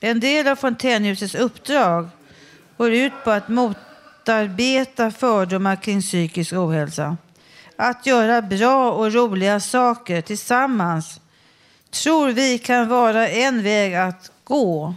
En 0.00 0.20
del 0.20 0.48
av 0.48 0.56
fontänhusets 0.56 1.34
uppdrag 1.34 2.08
går 2.76 2.92
ut 2.92 3.12
på 3.24 3.30
att 3.30 3.48
motarbeta 3.48 5.10
fördomar 5.10 5.76
kring 5.76 6.00
psykisk 6.00 6.52
ohälsa. 6.52 7.16
Att 7.76 8.06
göra 8.06 8.42
bra 8.42 8.92
och 8.92 9.12
roliga 9.12 9.60
saker 9.60 10.20
tillsammans 10.20 11.20
tror 11.90 12.28
vi 12.28 12.58
kan 12.58 12.88
vara 12.88 13.28
en 13.28 13.62
väg 13.62 13.94
att 13.94 14.30
gå. 14.44 14.94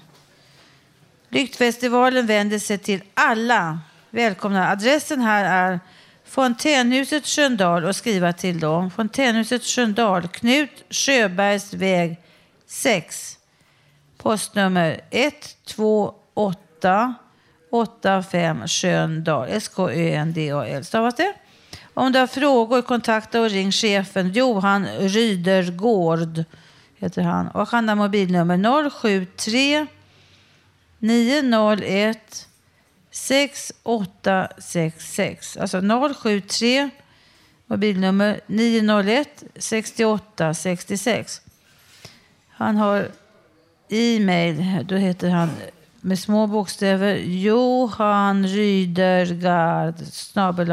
Lyktfestivalen 1.30 2.26
vänder 2.26 2.60
sig 2.60 2.78
till 2.78 3.02
alla. 3.14 3.80
Välkomna. 4.10 4.72
Adressen 4.72 5.22
här 5.22 5.72
är 5.72 5.80
Fontänhuset 6.26 7.28
Sköndal 7.28 7.86
och 7.86 7.96
skriva 7.96 8.34
till 8.34 8.60
då. 8.60 8.92
Fontänhuset 8.96 9.64
Sköndal, 9.64 10.28
Knut 10.28 10.84
Sjöbergs 10.90 11.74
väg 11.74 12.18
6. 12.68 13.38
Postnummer 14.18 15.02
128 15.12 17.16
85 17.72 18.68
Sköndal. 18.68 19.48
S-K-Ö-N-D-A-L. 19.52 20.86
Stavas 20.86 21.16
det? 21.16 21.34
Om 21.98 22.12
du 22.12 22.20
har 22.20 22.28
frågor, 22.28 22.82
kontakta 22.82 23.42
och 23.42 23.50
ring 23.50 23.72
chefen 23.72 24.32
Johan 24.32 24.88
Rydergård 24.88 26.44
heter 26.96 27.22
han. 27.22 27.48
Och 27.48 27.68
han 27.68 27.90
har 27.90 27.96
mobilnummer 27.96 28.90
073 28.90 29.88
901 31.00 32.48
6866. 33.12 35.58
Alltså 35.58 35.82
073 36.14 36.90
mobilnummer 37.68 38.40
901 38.48 39.44
68 39.56 40.54
66. 40.54 41.42
Han 42.50 42.78
har 42.78 43.08
e-mail. 43.90 44.86
Då 44.88 44.96
heter 44.96 45.30
han 45.30 45.50
med 46.02 46.20
små 46.20 46.48
bokstäver 46.48 47.16
Johan 47.16 48.48
Rydergard 48.48 50.00
snabel 50.00 50.72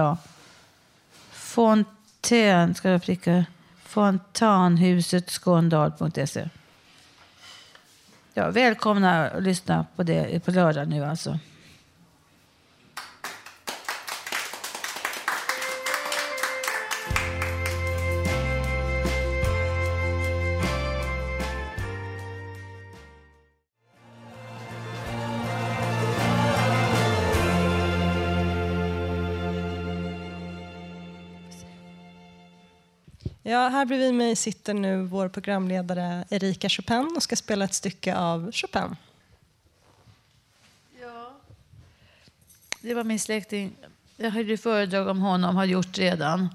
Fontän, 1.55 2.75
ska 2.75 2.91
jag 2.91 3.03
pricka, 3.03 3.45
fontanhuset 3.85 5.31
skåndal.se. 5.31 6.49
Ja, 8.35 8.51
välkomna 8.51 9.31
att 9.31 9.43
lyssna 9.43 9.87
på 9.97 10.03
det 10.03 10.45
på 10.45 10.51
lördag 10.51 10.89
nu 10.89 11.05
alltså. 11.05 11.39
Ja, 33.55 33.69
här 33.69 33.85
bredvid 33.85 34.15
mig 34.15 34.37
sitter 34.37 34.75
nu 34.75 35.03
vår 35.03 35.29
programledare 35.29 36.25
Erika 36.31 36.69
Chopin 36.69 37.13
och 37.17 37.23
ska 37.23 37.37
spela 37.37 37.65
ett 37.65 37.75
stycke 37.75 38.17
av 38.17 38.53
Chopin. 38.53 38.97
Det 42.81 42.95
var 42.95 43.05
min 43.05 43.21
släkting. 43.21 43.77
Jag 44.17 44.31
hörde 44.31 44.57
föredrag 44.57 45.09
om 45.09 45.19
honom, 45.19 45.57
har 45.57 45.65
gjort 45.65 45.99
redan. 45.99 46.49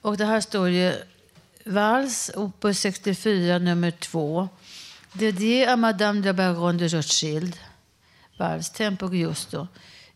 Och 0.00 0.16
det 0.16 0.24
här 0.24 0.40
står 0.40 0.68
ju 0.68 0.94
Vals, 1.64 2.30
opus 2.34 2.80
64, 2.80 3.58
nummer 3.58 3.90
2. 3.90 4.48
Dédié 5.12 5.66
à 5.66 5.76
Madame 5.76 6.20
de 6.20 6.32
Baron 6.32 6.78
de 6.78 6.88
Rothschild. 6.88 7.58
Vals, 8.38 8.70
tempo 8.70 9.14
giusto. 9.14 9.68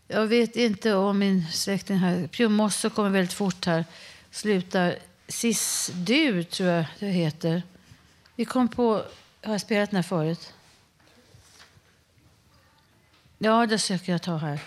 Jag 0.07 0.27
vet 0.27 0.55
inte 0.55 0.93
om 0.93 1.19
min 1.19 1.47
släkting 1.51 1.97
här, 1.97 2.27
Pio 2.27 2.49
Mosso 2.49 2.89
kommer 2.89 3.09
väldigt 3.09 3.33
fort 3.33 3.65
här, 3.65 3.85
slutar 4.31 4.95
Sis-dur, 5.27 6.43
tror 6.43 6.69
jag 6.69 6.85
det 6.99 7.07
heter. 7.07 7.63
Vi 8.35 8.45
kom 8.45 8.67
på... 8.67 9.05
Har 9.43 9.51
jag 9.51 9.61
spelat 9.61 9.89
den 9.89 9.95
här 9.95 10.03
förut? 10.03 10.53
Ja, 13.37 13.65
det 13.65 13.79
söker 13.79 14.11
jag 14.11 14.21
ta 14.21 14.37
här. 14.37 14.59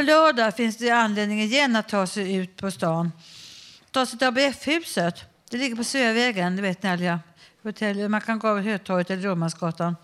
På 0.00 0.04
lördag 0.04 0.56
finns 0.56 0.76
det 0.76 0.90
anledning 0.90 1.42
igen 1.42 1.76
att 1.76 1.88
ta 1.88 2.06
sig 2.06 2.34
ut 2.34 2.56
på 2.56 2.70
stan. 2.70 3.12
Ta 3.90 4.06
sig 4.06 4.18
till 4.18 4.28
ABF-huset. 4.28 5.24
Det 5.50 5.56
ligger 5.56 5.76
på 5.76 5.84
Sveavägen, 5.84 6.56
det 6.56 6.62
vet 6.62 6.82
ni 6.82 6.88
alla. 6.90 7.20
Hotell. 7.62 8.08
Man 8.08 8.20
kan 8.20 8.38
gå 8.38 8.48
över 8.48 8.62
Hötorget 8.62 9.10
eller 9.10 9.22
Råmansgatan. 9.22 9.96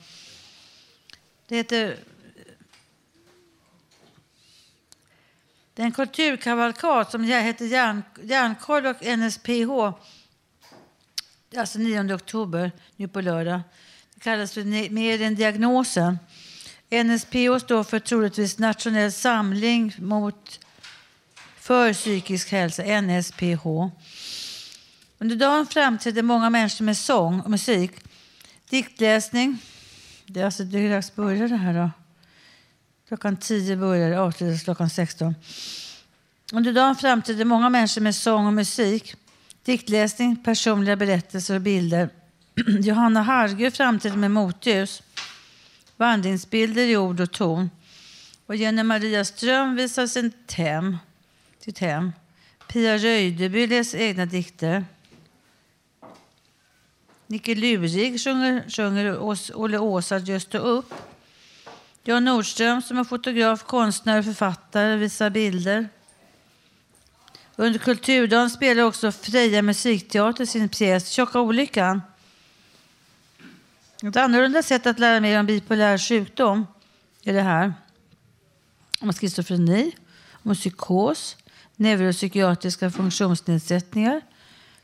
Det 1.48 1.56
heter... 1.56 1.96
Det 5.74 5.82
är 5.82 5.86
en 5.86 5.92
kulturkavalkad 5.92 7.10
som 7.10 7.24
heter 7.24 7.64
Järn, 7.66 8.02
Järnkoll 8.22 8.86
och 8.86 9.18
NSPH. 9.18 9.98
Alltså 11.56 11.78
9 11.78 12.14
oktober, 12.14 12.72
nu 12.96 13.08
på 13.08 13.20
lördag. 13.20 13.60
Det 14.14 14.20
kallas 14.20 14.52
för 14.52 14.90
Mer 14.90 15.22
än 15.22 15.34
diagnosen. 15.34 16.18
NSPH 16.90 17.58
står 17.60 17.84
för 17.84 17.98
troligtvis 17.98 18.58
Nationell 18.58 19.12
samling 19.12 19.94
mot 19.98 20.60
för 21.60 21.92
psykisk 21.92 22.52
hälsa, 22.52 23.00
NSPH. 23.00 23.66
Under 25.18 25.36
dagen 25.36 25.66
framträdde 25.66 26.22
många 26.22 26.50
människor 26.50 26.84
med 26.84 26.96
sång 26.96 27.40
och 27.40 27.50
musik, 27.50 27.92
diktläsning. 28.70 29.58
Det 30.26 30.40
är 30.40 30.44
alltså 30.44 30.64
det 30.64 30.78
är 30.78 30.90
dags 30.90 31.14
börjar 31.14 31.48
det 31.48 31.56
här 31.56 31.74
då. 31.74 31.90
Klockan 33.08 33.36
10 33.36 33.76
börjar 33.76 34.10
det, 34.10 34.20
avslutas 34.20 34.62
klockan 34.62 34.90
16. 34.90 35.34
Under 36.52 36.72
dagen 36.72 36.96
framträdde 36.96 37.44
många 37.44 37.70
människor 37.70 38.00
med 38.00 38.14
sång 38.14 38.46
och 38.46 38.52
musik, 38.52 39.14
diktläsning, 39.64 40.36
personliga 40.36 40.96
berättelser 40.96 41.54
och 41.54 41.60
bilder. 41.60 42.08
Johanna 42.80 43.22
Hargö 43.22 43.70
framträdde 43.70 44.16
med 44.16 44.30
motljus, 44.30 45.02
vandringsbilder 45.96 46.82
i 46.82 46.96
ord 46.96 47.20
och 47.20 47.32
ton. 47.32 47.70
Och 48.46 48.56
Jenny 48.56 48.82
Maria 48.82 49.24
Ström 49.24 49.76
visar 49.76 50.06
sitt 50.06 50.52
hem. 50.52 50.96
Sitt 51.58 51.78
hem. 51.78 52.12
Pia 52.68 52.98
Röjdeby 52.98 53.66
läser 53.66 53.98
egna 53.98 54.26
dikter. 54.26 54.84
Nicke 57.26 57.54
Lurig 57.54 58.20
sjunger, 58.20 58.64
sjunger 58.68 59.18
Ås- 59.18 59.52
Olle 59.54 59.78
Åsa 59.78 60.18
Just 60.18 60.54
upp. 60.54 60.94
Jan 62.04 62.24
Nordström 62.24 62.82
som 62.82 62.98
är 62.98 63.04
fotograf, 63.04 63.62
konstnär 63.62 64.18
och 64.18 64.24
författare 64.24 64.96
visar 64.96 65.30
bilder. 65.30 65.88
Under 67.56 67.78
Kulturdagen 67.78 68.50
spelar 68.50 68.82
också 68.82 69.12
Freja 69.12 69.62
musikteater 69.62 70.46
sin 70.46 70.68
pjäs 70.68 71.08
Tjocka 71.08 71.40
olyckan. 71.40 72.02
Ett 74.02 74.16
annorlunda 74.16 74.62
sätt 74.62 74.86
att 74.86 74.98
lära 74.98 75.20
mer 75.20 75.40
om 75.40 75.46
bipolär 75.46 75.98
sjukdom 75.98 76.66
är 77.24 77.32
det 77.32 77.40
här. 77.40 77.74
Om 79.00 79.12
schizofreni, 79.12 79.92
om 80.42 80.54
psykos, 80.54 81.36
neuropsykiatriska 81.76 82.90
funktionsnedsättningar 82.90 84.20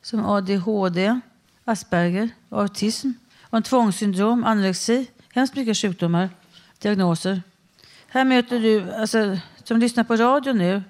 som 0.02 0.26
ADHD, 0.26 1.20
Asperger, 1.64 2.28
autism, 2.48 3.10
om 3.50 3.62
tvångssyndrom, 3.62 4.44
anorexi, 4.44 5.06
hemskt 5.34 5.56
mycket 5.56 5.76
sjukdomar, 5.76 6.30
diagnoser. 6.78 7.42
Här 8.06 8.24
möter 8.24 8.60
du, 8.60 8.92
alltså, 8.92 9.38
som 9.64 9.78
lyssnar 9.78 10.04
på 10.04 10.16
radio 10.16 10.52
nu, 10.52 10.82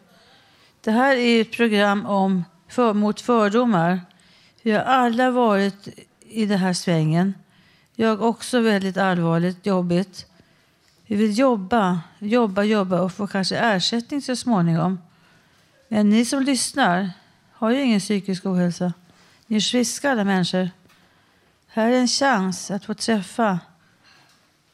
det 0.80 0.90
här 0.90 1.16
är 1.16 1.40
ett 1.40 1.52
program 1.52 2.06
om 2.06 2.44
för, 2.68 2.94
mot 2.94 3.20
fördomar. 3.20 4.00
Vi 4.62 4.70
har 4.70 4.80
alla 4.80 5.30
varit 5.30 5.88
i 6.20 6.46
den 6.46 6.58
här 6.58 6.72
svängen. 6.72 7.34
Jag 7.94 8.22
också 8.22 8.60
väldigt 8.60 8.96
allvarligt, 8.96 9.66
jobbigt. 9.66 10.26
Vi 11.06 11.16
vill 11.16 11.38
jobba, 11.38 12.00
jobba, 12.18 12.62
jobba 12.62 13.00
och 13.00 13.12
få 13.12 13.26
kanske 13.26 13.56
ersättning 13.56 14.22
så 14.22 14.36
småningom. 14.36 14.98
Men 15.88 16.10
ni 16.10 16.24
som 16.24 16.42
lyssnar 16.42 17.10
har 17.52 17.70
ju 17.70 17.82
ingen 17.82 18.00
psykisk 18.00 18.46
ohälsa. 18.46 18.92
Ni 19.46 19.56
är 19.56 19.60
friska 19.60 20.10
alla 20.10 20.24
människor. 20.24 20.70
Här 21.66 21.90
är 21.90 21.98
en 21.98 22.08
chans 22.08 22.70
att 22.70 22.84
få 22.84 22.94
träffa 22.94 23.58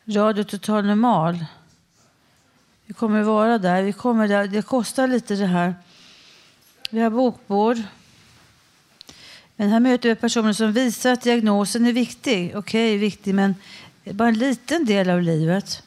Radio 0.05 0.45
Total 0.45 0.87
Normal. 0.87 1.45
Vi 2.87 2.95
kommer 2.95 3.23
vara 3.23 3.59
där. 3.59 3.83
Vi 3.83 3.93
kommer 3.93 4.29
där. 4.29 4.47
Det 4.47 4.63
kostar 4.63 5.09
lite 5.09 5.35
det 5.35 5.47
här. 5.47 5.75
Vi 6.91 7.01
har 7.01 7.11
bokbord. 7.11 7.77
Men 9.61 9.71
här 9.71 9.81
möter 9.81 10.09
vi 10.09 10.15
personer 10.15 10.53
som 10.53 10.73
visar 10.73 11.13
att 11.13 11.23
diagnosen 11.23 11.87
är 11.87 11.93
viktig. 11.93 12.53
Okej, 12.57 12.97
viktig, 12.97 13.35
men 13.35 13.55
bara 14.05 14.29
en 14.29 14.39
liten 14.39 14.85
del 14.85 15.11
av 15.11 15.23
livet. 15.23 15.83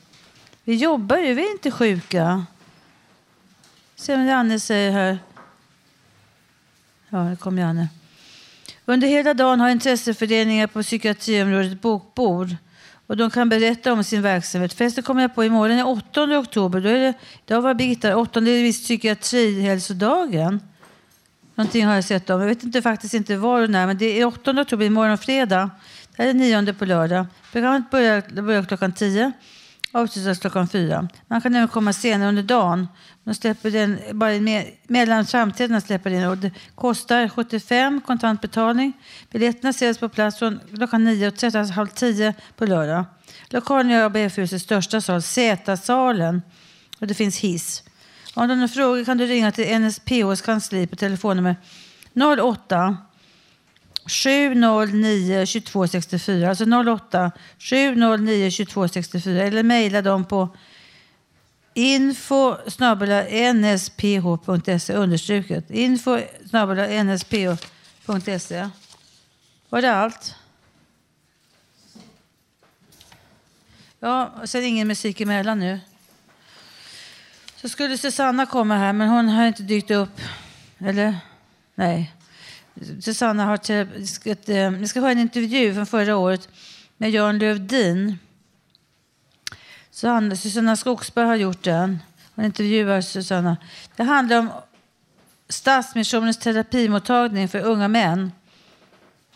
Vi 0.64 0.76
jobbar 0.76 1.18
ju, 1.18 1.34
vi 1.34 1.46
är 1.48 1.52
inte 1.52 1.72
sjuka. 1.72 2.46
Se 3.96 4.16
vad 4.16 4.28
Janne 4.28 4.60
säger 4.60 4.92
här. 4.92 5.20
Ja, 7.10 7.18
det 7.18 7.36
kom 7.36 7.58
Janne. 7.58 7.90
Under 8.86 9.08
hela 9.08 9.34
dagen 9.34 9.60
har 9.60 9.70
intresseföreningar 9.70 10.68
på 10.68 10.84
psykiatriområdet 10.84 11.82
bokbord. 11.82 12.56
Och 13.08 13.18
de 13.18 13.32
kan 13.32 13.50
berätta 13.50 13.94
om 13.94 14.04
sin 14.04 14.22
verksamhet. 14.22 14.74
Förresten 14.74 15.04
kommer 15.04 15.22
jag 15.22 15.36
på 15.36 15.44
imorgon 15.44 15.78
är 15.78 15.88
8 15.88 16.40
oktober. 16.40 16.82
Då 16.82 16.90
är 16.90 17.00
det, 17.00 17.14
idag 17.46 17.62
var 17.62 17.74
Birgitta, 17.74 18.16
8 18.18 18.42
Det 18.42 18.52
är 18.52 18.64
visst 18.64 18.84
psykiatrihälsodagen. 18.84 20.60
Någonting 21.56 21.86
har 21.86 21.96
jag 21.96 22.04
sett 22.04 22.30
om. 22.30 22.42
Jag 22.42 22.48
vet 22.48 22.64
inte 22.64 22.82
faktiskt 22.82 23.14
inte 23.14 23.38
var 23.38 23.62
och 23.62 23.70
när, 23.70 23.88
men 23.88 23.98
det 23.98 24.22
är 24.22 24.26
8 24.26 24.62
oktober, 24.62 24.86
imorgon 24.86 25.18
fredag. 25.18 25.70
Det 26.16 26.24
här 26.24 26.30
är 26.30 26.34
nionde 26.34 26.74
på 26.74 26.86
lördag. 26.86 27.26
Programmet 27.52 27.92
börjar, 27.92 28.42
börjar 28.42 28.64
klockan 28.64 28.94
10 28.94 29.32
avslutas 29.92 30.40
klockan 30.40 30.68
4. 30.68 31.08
Man 31.28 31.42
kan 31.42 31.56
även 31.56 31.68
komma 31.68 31.94
senare 31.94 32.30
under 32.30 32.44
dagen. 32.44 32.88
De 33.24 33.36
släpper 33.36 33.72
den, 33.72 34.00
bara 34.12 34.40
med, 34.40 34.66
mellan 34.88 35.26
framträdandena 35.26 35.82
släpper 35.82 36.10
den 36.10 36.30
och 36.30 36.38
det 36.38 36.52
kostar 36.76 37.30
75 37.30 38.02
kontantbetalning. 38.02 38.94
Biljetterna 39.32 39.74
säljs 39.74 39.98
på 39.98 40.10
plats 40.10 40.40
från 40.40 40.60
klockan 40.76 41.08
9.30, 41.08 41.58
alltså 41.58 41.74
halv 41.74 41.88
10 41.88 42.34
på 42.58 42.66
lördag. 42.66 43.06
Lokalen 43.50 43.92
är 43.92 44.04
ABF-husets 44.06 44.64
största 44.64 45.02
sal, 45.02 45.22
Z-salen. 45.22 46.42
Och 47.00 47.08
det 47.08 47.14
finns 47.14 47.40
hiss. 47.40 47.84
Om 48.34 48.48
du 48.48 48.52
har 48.52 48.56
några 48.56 48.68
frågor 48.68 49.06
kan 49.06 49.18
du 49.18 49.26
ringa 49.26 49.52
till 49.52 49.80
NSPHs 49.80 50.42
kansli 50.42 50.88
på 50.88 50.96
telefonnummer 50.96 51.56
08 52.40 52.98
709 54.06 55.46
2264, 55.46 56.50
alltså 56.50 56.66
08 56.66 57.32
709 57.60 58.52
2264 58.52 59.44
eller 59.44 59.64
mejla 59.64 60.02
dem 60.02 60.26
på 60.26 60.50
info 61.74 62.56
nsph.se 63.64 64.94
understruket. 64.94 65.72
Info 65.72 66.18
nsph.se. 67.04 68.70
Var 69.70 69.82
det 69.82 69.94
allt? 69.94 70.36
Ja, 74.00 74.34
sen 74.46 74.64
ingen 74.64 74.88
musik 74.88 75.22
emellan 75.22 75.60
nu. 75.60 75.80
Så 77.62 77.70
skulle 77.70 77.98
Susanna 77.98 78.46
komma 78.46 78.76
här, 78.76 78.94
men 78.94 79.10
hon 79.10 79.30
har 79.30 79.48
inte 79.48 79.64
dykt 79.64 79.92
upp. 79.92 80.22
Eller? 80.80 81.16
Nej. 81.76 82.14
Susanna 83.02 83.46
har 83.46 83.58
till, 83.58 83.80
eh, 84.56 84.72
vi 84.72 84.88
ska 84.88 85.00
ha 85.00 85.12
en 85.12 85.20
intervju 85.20 85.74
från 85.74 85.86
förra 85.86 86.16
året 86.16 86.50
med 86.98 87.12
Jan 87.12 87.38
Lövdin. 87.38 88.18
Så 89.92 90.08
han, 90.08 90.38
Susanna 90.38 90.76
Skogsberg 90.76 91.26
har 91.26 91.36
gjort 91.36 91.64
den. 91.64 92.00
Hon 92.36 92.46
intervjuar 92.46 93.02
Susanna. 93.02 93.58
Det 93.96 94.04
handlar 94.04 94.40
om 94.40 94.50
Stadsmissionens 95.50 96.38
terapimottagning 96.38 97.48
för 97.48 97.60
unga 97.60 97.88
män. 97.88 98.32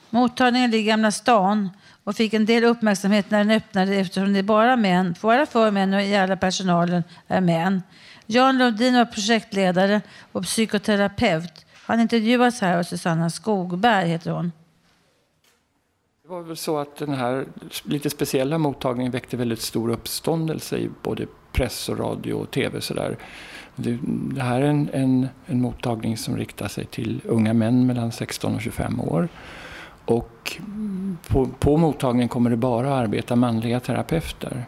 Mottagningen 0.09 0.71
ligger 0.71 0.83
i 0.83 0.87
Gamla 0.87 1.11
stan 1.11 1.69
och 2.03 2.15
fick 2.15 2.33
en 2.33 2.45
del 2.45 2.63
uppmärksamhet 2.63 3.31
när 3.31 3.37
den 3.37 3.51
öppnade 3.51 3.95
eftersom 3.95 4.33
det 4.33 4.39
är 4.39 4.43
bara 4.43 4.75
män, 4.75 5.15
bara 5.21 5.45
för 5.45 5.71
män 5.71 5.93
och 5.93 6.01
i 6.01 6.15
alla 6.15 6.37
personalen 6.37 7.03
är 7.27 7.41
män. 7.41 7.81
Jan 8.25 8.57
Lundin 8.57 8.93
var 8.93 9.05
projektledare 9.05 10.01
och 10.31 10.43
psykoterapeut. 10.43 11.65
Han 11.85 11.99
intervjuas 11.99 12.61
här 12.61 12.77
av 12.77 12.83
Susanna 12.83 13.29
Skogberg, 13.29 14.07
heter 14.07 14.31
hon. 14.31 14.51
Det 16.23 16.29
var 16.29 16.41
väl 16.41 16.57
så 16.57 16.77
att 16.77 16.95
den 16.95 17.13
här 17.13 17.45
lite 17.83 18.09
speciella 18.09 18.57
mottagningen 18.57 19.11
väckte 19.11 19.37
väldigt 19.37 19.61
stor 19.61 19.89
uppståndelse 19.89 20.77
i 20.77 20.89
både 21.03 21.27
press 21.51 21.89
och 21.89 21.99
radio 21.99 22.33
och 22.33 22.51
tv. 22.51 22.81
Så 22.81 22.93
där. 22.93 23.17
Det, 23.75 23.97
det 24.33 24.41
här 24.41 24.61
är 24.61 24.65
en, 24.65 24.89
en, 24.93 25.27
en 25.45 25.61
mottagning 25.61 26.17
som 26.17 26.37
riktar 26.37 26.67
sig 26.67 26.85
till 26.85 27.21
unga 27.25 27.53
män 27.53 27.87
mellan 27.87 28.11
16 28.11 28.55
och 28.55 28.61
25 28.61 28.99
år. 29.01 29.27
Och 30.05 30.57
på, 31.27 31.45
på 31.45 31.77
mottagningen 31.77 32.29
kommer 32.29 32.49
det 32.49 32.57
bara 32.57 32.87
att 32.87 33.03
arbeta 33.03 33.35
manliga 33.35 33.79
terapeuter. 33.79 34.65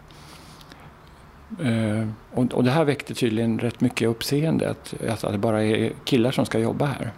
Eh, 1.63 2.07
och, 2.33 2.53
och 2.53 2.63
det 2.63 2.71
här 2.71 2.85
väckte 2.85 3.13
tydligen 3.13 3.59
rätt 3.59 3.81
mycket 3.81 4.09
uppseende, 4.09 4.69
att, 4.69 4.93
att 5.09 5.31
det 5.31 5.37
bara 5.37 5.63
är 5.63 5.91
killar 6.03 6.31
som 6.31 6.45
ska 6.45 6.59
jobba 6.59 6.85
här. 6.85 7.11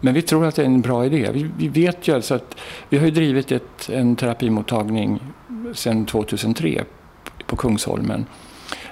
Men 0.00 0.14
vi 0.14 0.22
tror 0.22 0.46
att 0.46 0.54
det 0.54 0.62
är 0.62 0.66
en 0.66 0.80
bra 0.80 1.06
idé. 1.06 1.30
Vi, 1.32 1.50
vi 1.58 1.68
vet 1.68 2.08
ju 2.08 2.14
alltså 2.14 2.34
att 2.34 2.56
vi 2.88 2.98
har 2.98 3.04
ju 3.04 3.10
drivit 3.10 3.52
ett, 3.52 3.90
en 3.92 4.16
terapimottagning 4.16 5.20
sedan 5.74 6.06
2003 6.06 6.84
på 7.46 7.56
Kungsholmen 7.56 8.26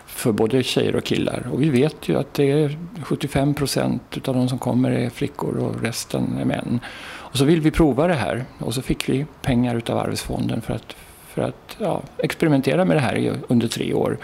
för 0.06 0.32
både 0.32 0.62
tjejer 0.62 0.96
och 0.96 1.04
killar. 1.04 1.48
Och 1.52 1.62
vi 1.62 1.70
vet 1.70 2.08
ju 2.08 2.18
att 2.18 2.34
det 2.34 2.50
är 2.50 2.78
75 3.02 3.54
procent 3.54 4.28
av 4.28 4.34
de 4.34 4.48
som 4.48 4.58
kommer 4.58 4.90
är 4.90 5.11
flickor 5.11 5.56
och 5.56 5.82
resten 5.82 6.38
är 6.40 6.44
män. 6.44 6.80
Och 7.02 7.36
så 7.36 7.44
vill 7.44 7.61
vi 7.61 7.70
prova 7.70 8.06
det 8.06 8.14
här 8.14 8.44
och 8.58 8.74
så 8.74 8.82
fick 8.82 9.08
vi 9.08 9.26
pengar 9.42 9.76
utav 9.76 9.98
Arvsfonden 9.98 10.61
för 10.61 10.74
att, 10.74 10.96
för 11.34 11.42
att 11.42 11.76
ja, 11.78 12.02
experimentera 12.18 12.84
med 12.84 12.96
det 12.96 13.00
här 13.00 13.40
under 13.48 13.68
tre 13.68 13.94
år. 13.94 14.18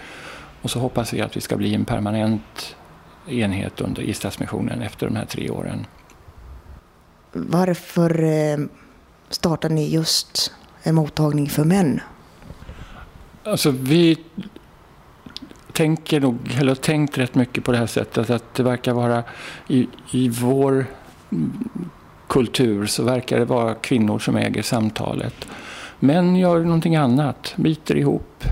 Och 0.63 0.71
så 0.71 0.79
hoppas 0.79 1.13
vi 1.13 1.21
att 1.21 1.37
vi 1.37 1.41
ska 1.41 1.57
bli 1.57 1.75
en 1.75 1.85
permanent 1.85 2.77
enhet 3.27 3.81
under, 3.81 4.03
i 4.03 4.13
Stadsmissionen 4.13 4.83
efter 4.83 5.07
de 5.07 5.17
här 5.17 5.25
tre 5.25 5.51
åren. 5.51 5.87
Varför 7.33 8.23
eh, 8.23 8.59
startar 9.29 9.69
ni 9.69 9.89
just 9.89 10.53
en 10.83 10.95
mottagning 10.95 11.49
för 11.49 11.65
män? 11.65 12.01
Alltså 13.45 13.71
vi 13.71 14.19
tänker 15.73 16.21
nog, 16.21 16.39
eller 16.59 16.69
har 16.69 16.75
tänkt 16.75 17.19
rätt 17.19 17.35
mycket 17.35 17.65
på 17.65 17.73
det 17.73 17.79
här 17.79 17.87
sättet 17.87 18.31
att 18.31 18.55
det 18.55 18.63
verkar 18.63 18.93
vara 18.93 19.25
i, 19.69 19.89
i 20.11 20.29
vår 20.29 20.87
kultur 22.27 22.87
så 22.87 23.03
verkar 23.03 23.39
det 23.39 23.45
vara 23.45 23.75
kvinnor 23.75 24.19
som 24.19 24.37
äger 24.37 24.63
samtalet. 24.63 25.47
Män 26.01 26.37
gör 26.37 26.61
någonting 26.61 26.97
annat, 26.97 27.55
biter 27.57 27.97
ihop. 27.97 28.45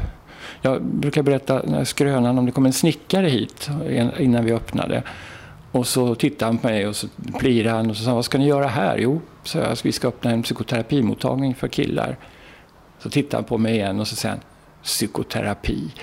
Jag 0.62 0.82
brukar 0.82 1.22
berätta 1.22 1.84
skrönan 1.84 2.38
om 2.38 2.47
det 2.47 2.53
kom 2.53 2.66
en 2.66 2.72
snickare 2.72 3.26
hit 3.26 3.70
innan 4.18 4.45
vi 4.45 4.53
öppnade. 4.53 5.03
Och 5.72 5.86
så 5.86 6.14
tittade 6.14 6.45
han 6.45 6.59
på 6.59 6.66
mig 6.66 6.86
och 6.86 6.97
så 6.97 7.07
plirade 7.38 7.76
han 7.76 7.90
och 7.90 7.97
så 7.97 8.05
sa 8.05 8.14
vad 8.14 8.24
ska 8.24 8.38
ni 8.38 8.47
göra 8.47 8.66
här? 8.66 8.99
Jo, 8.99 9.20
så 9.42 9.59
jag, 9.59 9.76
vi 9.84 9.92
ska 9.92 10.09
öppna 10.09 10.30
en 10.30 10.42
psykoterapimottagning 10.42 11.55
för 11.55 11.68
killar. 11.68 12.16
Så 12.99 13.11
tittade 13.11 13.36
han 13.36 13.45
på 13.45 13.59
mig 13.59 13.74
igen 13.74 14.01
och 14.01 14.09
så 14.09 14.16
sa 14.16 14.28
han, 14.28 14.38
psykoterapi. 14.82 15.95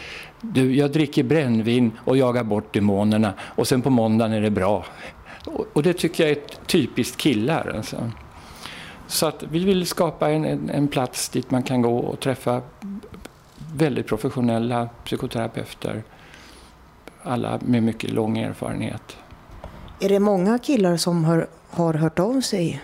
Du, 0.41 0.75
jag 0.75 0.91
dricker 0.91 1.23
brännvin 1.23 1.91
och 2.05 2.17
jagar 2.17 2.43
bort 2.43 2.73
demonerna 2.73 3.33
och 3.39 3.67
sen 3.67 3.81
på 3.81 3.89
måndagen 3.89 4.33
är 4.33 4.41
det 4.41 4.49
bra. 4.49 4.85
Och, 5.45 5.65
och 5.73 5.83
det 5.83 5.93
tycker 5.93 6.23
jag 6.23 6.31
är 6.31 6.35
ett 6.35 6.67
typiskt 6.67 7.17
killar. 7.17 7.73
Alltså. 7.75 8.11
Så 9.11 9.25
att 9.25 9.43
vi 9.43 9.65
vill 9.65 9.87
skapa 9.87 10.29
en, 10.29 10.45
en, 10.45 10.69
en 10.69 10.87
plats 10.87 11.29
dit 11.29 11.51
man 11.51 11.63
kan 11.63 11.81
gå 11.81 11.97
och 11.97 12.19
träffa 12.19 12.61
väldigt 13.75 14.07
professionella 14.07 14.89
psykoterapeuter. 15.05 16.03
Alla 17.23 17.59
med 17.61 17.83
mycket 17.83 18.11
lång 18.11 18.37
erfarenhet. 18.37 19.17
Är 19.99 20.09
det 20.09 20.19
många 20.19 20.59
killar 20.59 20.97
som 20.97 21.25
har, 21.25 21.47
har 21.69 21.93
hört 21.93 22.19
av 22.19 22.41
sig? 22.41 22.81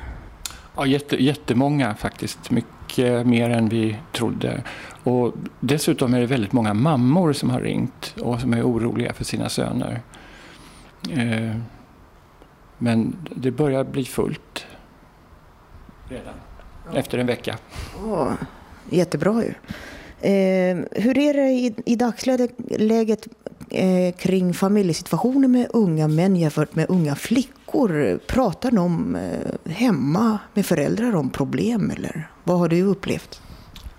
Ja, 0.75 0.85
jätte, 0.85 1.23
jättemånga 1.23 1.95
faktiskt. 1.95 2.51
Mycket 2.51 3.27
mer 3.27 3.49
än 3.49 3.69
vi 3.69 3.97
trodde. 4.11 4.63
Och 5.03 5.33
dessutom 5.59 6.13
är 6.13 6.19
det 6.19 6.25
väldigt 6.25 6.53
många 6.53 6.73
mammor 6.73 7.33
som 7.33 7.49
har 7.49 7.61
ringt 7.61 8.15
och 8.21 8.41
som 8.41 8.53
är 8.53 8.63
oroliga 8.63 9.13
för 9.13 9.23
sina 9.23 9.49
söner. 9.49 10.01
Eh, 11.09 11.55
men 12.77 13.15
det 13.35 13.51
börjar 13.51 13.83
bli 13.83 14.05
fullt 14.05 14.65
redan 16.09 16.33
efter 16.93 17.17
en 17.17 17.27
vecka. 17.27 17.57
Ja, 18.05 18.37
jättebra 18.89 19.43
ju. 19.43 19.53
Eh, 20.21 20.77
hur 20.91 21.17
är 21.17 21.33
det 21.33 21.49
i, 21.49 21.75
i 21.85 21.95
dagsläget 21.95 23.27
eh, 23.69 24.15
kring 24.15 24.53
familjesituationen 24.53 25.51
med 25.51 25.67
unga 25.73 26.07
män 26.07 26.35
jämfört 26.35 26.75
med 26.75 26.85
unga 26.89 27.15
flickor? 27.15 28.19
Pratar 28.27 28.71
de 28.71 29.15
eh, 29.15 29.71
hemma 29.71 30.39
med 30.53 30.65
föräldrar 30.65 31.15
om 31.15 31.29
problem 31.29 31.91
eller 31.91 32.29
vad 32.43 32.59
har 32.59 32.67
du 32.67 32.83
upplevt? 32.83 33.41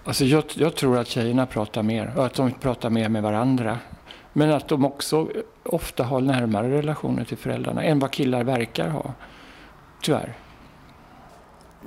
Alltså 0.04 0.24
jag, 0.24 0.44
jag 0.54 0.74
tror 0.74 0.98
att 0.98 1.09
tjejerna 1.09 1.46
pratar 1.46 1.82
mer 1.82 2.12
och 2.16 2.26
att 2.26 2.34
de 2.34 2.52
pratar 2.52 2.90
mer 2.90 3.09
med 3.09 3.22
varandra. 3.22 3.78
Men 4.32 4.50
att 4.50 4.68
de 4.68 4.84
också 4.84 5.28
ofta 5.62 6.04
har 6.04 6.20
närmare 6.20 6.70
relationer 6.70 7.24
till 7.24 7.36
föräldrarna 7.36 7.82
än 7.82 7.98
vad 7.98 8.11
killar 8.11 8.44
verkar 8.44 8.88
ha. 8.88 9.14
Tyvärr. 10.02 10.36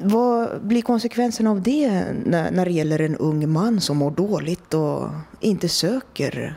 Vad 0.03 0.61
blir 0.61 0.81
konsekvensen 0.81 1.47
av 1.47 1.61
det 1.61 2.05
när, 2.25 2.51
när 2.51 2.65
det 2.65 2.71
gäller 2.71 3.01
en 3.01 3.15
ung 3.15 3.49
man 3.49 3.81
som 3.81 3.97
mår 3.97 4.11
dåligt 4.11 4.73
och 4.73 5.09
inte 5.39 5.69
söker 5.69 6.55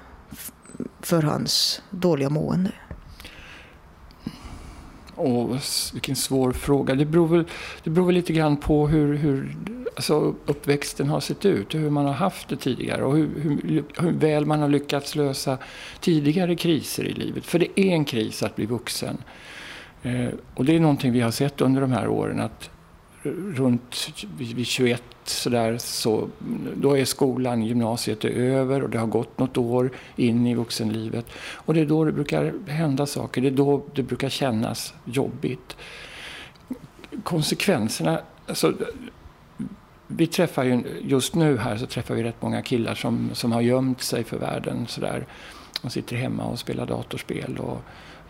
för 1.01 1.23
hans 1.23 1.83
dåliga 1.91 2.31
mående? 2.31 2.73
Åh, 5.17 5.59
vilken 5.93 6.17
svår 6.17 6.53
fråga. 6.53 6.95
Det 6.95 7.05
beror 7.05 7.29
väl, 7.29 7.45
det 7.85 7.91
beror 7.91 8.07
väl 8.07 8.15
lite 8.15 8.33
grann 8.33 8.57
på 8.57 8.89
hur, 8.89 9.15
hur 9.15 9.57
alltså 9.97 10.35
uppväxten 10.47 11.09
har 11.09 11.21
sett 11.21 11.45
ut. 11.45 11.75
och 11.75 11.81
Hur 11.81 11.91
man 11.91 12.07
har 12.07 12.13
haft 12.13 12.49
det 12.49 12.57
tidigare 12.57 13.05
och 13.05 13.17
hur, 13.17 13.29
hur, 13.41 13.85
hur 13.99 14.13
väl 14.13 14.47
man 14.47 14.61
har 14.61 14.69
lyckats 14.69 15.15
lösa 15.15 15.59
tidigare 16.01 16.57
kriser 16.57 17.05
i 17.05 17.13
livet. 17.13 17.45
För 17.45 17.59
det 17.59 17.81
är 17.81 17.91
en 17.91 18.05
kris 18.05 18.43
att 18.43 18.57
bli 18.57 18.67
vuxen. 18.67 19.19
Eh, 20.03 20.29
och 20.55 20.65
det 20.65 20.77
är 20.77 20.81
någonting 20.81 21.13
vi 21.13 21.21
har 21.21 21.31
sett 21.31 21.61
under 21.61 21.81
de 21.81 21.93
här 21.93 22.09
åren. 22.09 22.41
att 22.41 22.71
runt 23.33 24.09
vid 24.39 24.67
21 24.67 25.03
så 25.25 25.51
där, 25.51 25.79
så 25.79 26.29
då 26.77 26.99
är 26.99 27.05
skolan, 27.05 27.63
gymnasiet 27.63 28.25
är 28.25 28.31
över 28.31 28.83
och 28.83 28.91
det 28.91 28.99
har 28.99 29.07
gått 29.07 29.39
något 29.39 29.57
år 29.57 29.91
in 30.17 30.47
i 30.47 30.55
vuxenlivet. 30.55 31.27
Och 31.37 31.75
det 31.75 31.81
är 31.81 31.87
då 31.87 32.05
det 32.05 32.13
brukar 32.13 32.53
hända 32.67 33.07
saker, 33.07 33.41
det 33.41 33.49
är 33.49 33.51
då 33.51 33.83
det 33.95 34.03
brukar 34.03 34.29
kännas 34.29 34.95
jobbigt. 35.05 35.77
Konsekvenserna, 37.23 38.21
alltså, 38.47 38.75
vi 40.07 40.27
träffar 40.27 40.65
ju, 40.65 40.83
just 41.03 41.35
nu 41.35 41.59
här 41.59 41.77
så 41.77 41.87
träffar 41.87 42.15
vi 42.15 42.23
rätt 42.23 42.43
många 42.43 42.63
killar 42.63 42.95
som, 42.95 43.31
som 43.33 43.53
har 43.53 43.61
gömt 43.61 44.03
sig 44.03 44.25
för 44.25 44.39
världen 44.39 44.87
sådär. 44.87 45.27
De 45.83 45.91
sitter 45.91 46.17
hemma 46.17 46.45
och 46.45 46.59
spelar 46.59 46.87
datorspel 46.87 47.59
och 47.59 47.83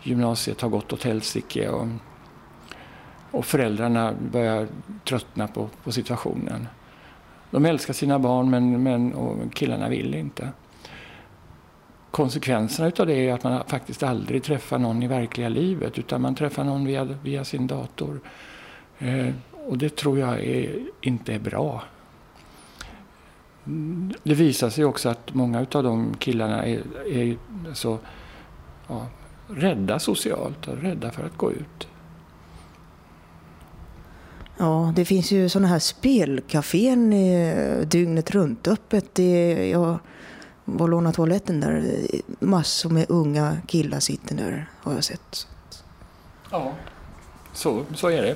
gymnasiet 0.03 0.61
har 0.61 0.69
gått 0.69 0.93
åt 0.93 1.03
helsike. 1.03 1.69
Och, 1.69 1.87
och 3.35 3.45
föräldrarna 3.45 4.13
börjar 4.31 4.67
tröttna 5.03 5.47
på, 5.47 5.69
på 5.83 5.91
situationen. 5.91 6.67
De 7.51 7.65
älskar 7.65 7.93
sina 7.93 8.19
barn 8.19 8.49
men, 8.49 8.83
men 8.83 9.13
och 9.13 9.53
killarna 9.53 9.89
vill 9.89 10.15
inte. 10.15 10.49
Konsekvenserna 12.11 12.87
utav 12.87 13.07
det 13.07 13.13
är 13.13 13.33
att 13.33 13.43
man 13.43 13.63
faktiskt 13.67 14.03
aldrig 14.03 14.43
träffar 14.43 14.77
någon 14.77 15.03
i 15.03 15.07
verkliga 15.07 15.49
livet 15.49 15.99
utan 15.99 16.21
man 16.21 16.35
träffar 16.35 16.63
någon 16.63 16.85
via, 16.85 17.03
via 17.03 17.43
sin 17.43 17.67
dator. 17.67 18.19
Eh, 18.99 19.33
och 19.67 19.77
det 19.77 19.95
tror 19.95 20.19
jag 20.19 20.43
är, 20.43 20.79
inte 21.01 21.33
är 21.33 21.39
bra. 21.39 21.83
Det 24.23 24.33
visar 24.33 24.69
sig 24.69 24.85
också 24.85 25.09
att 25.09 25.33
många 25.33 25.61
utav 25.61 25.83
de 25.83 26.13
killarna 26.19 26.65
är, 26.65 26.81
är 27.07 27.37
så, 27.73 27.99
ja, 28.87 29.07
rädda 29.47 29.99
socialt 29.99 30.67
rädda 30.67 31.11
för 31.11 31.25
att 31.25 31.37
gå 31.37 31.51
ut. 31.51 31.87
Ja, 34.57 34.93
det 34.95 35.05
finns 35.05 35.31
ju 35.31 35.49
sådana 35.49 35.67
här 35.67 35.79
spelcafén 35.79 37.13
eh, 37.13 37.87
dygnet 37.87 38.31
runt 38.31 38.67
öppet. 38.67 39.15
Det, 39.15 39.69
jag 39.69 39.99
var 40.65 40.87
låna 40.87 41.11
toaletten 41.11 41.59
där. 41.59 42.01
Massor 42.39 42.89
med 42.89 43.05
unga 43.09 43.57
killar 43.67 43.99
sitter 43.99 44.35
där 44.35 44.69
har 44.81 44.93
jag 44.93 45.03
sett. 45.03 45.47
Ja, 46.51 46.73
så, 47.53 47.85
så 47.95 48.07
är 48.07 48.21
det. 48.21 48.35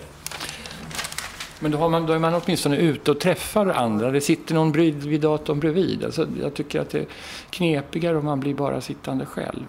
Men 1.60 1.72
då, 1.72 1.78
har 1.78 1.90
man, 1.90 2.06
då 2.06 2.14
är 2.14 2.20
man 2.20 2.34
åtminstone 2.34 2.78
ute 2.78 3.12
och 3.12 3.20
träffar 3.20 3.66
andra. 3.68 4.12
Det 4.12 4.22
sitter 4.22 4.56
någon 4.56 4.72
bredvid 4.72 5.04
vid 5.04 5.22
datorn 5.22 5.60
bredvid. 5.60 6.04
Alltså, 6.04 6.28
jag 6.42 6.54
tycker 6.54 6.82
att 6.82 6.90
det 6.90 7.00
är 7.00 7.08
knepigare 7.50 8.18
om 8.18 8.26
man 8.26 8.40
blir 8.40 8.54
bara 8.54 8.82
sittande 8.82 9.26
själv. 9.26 9.66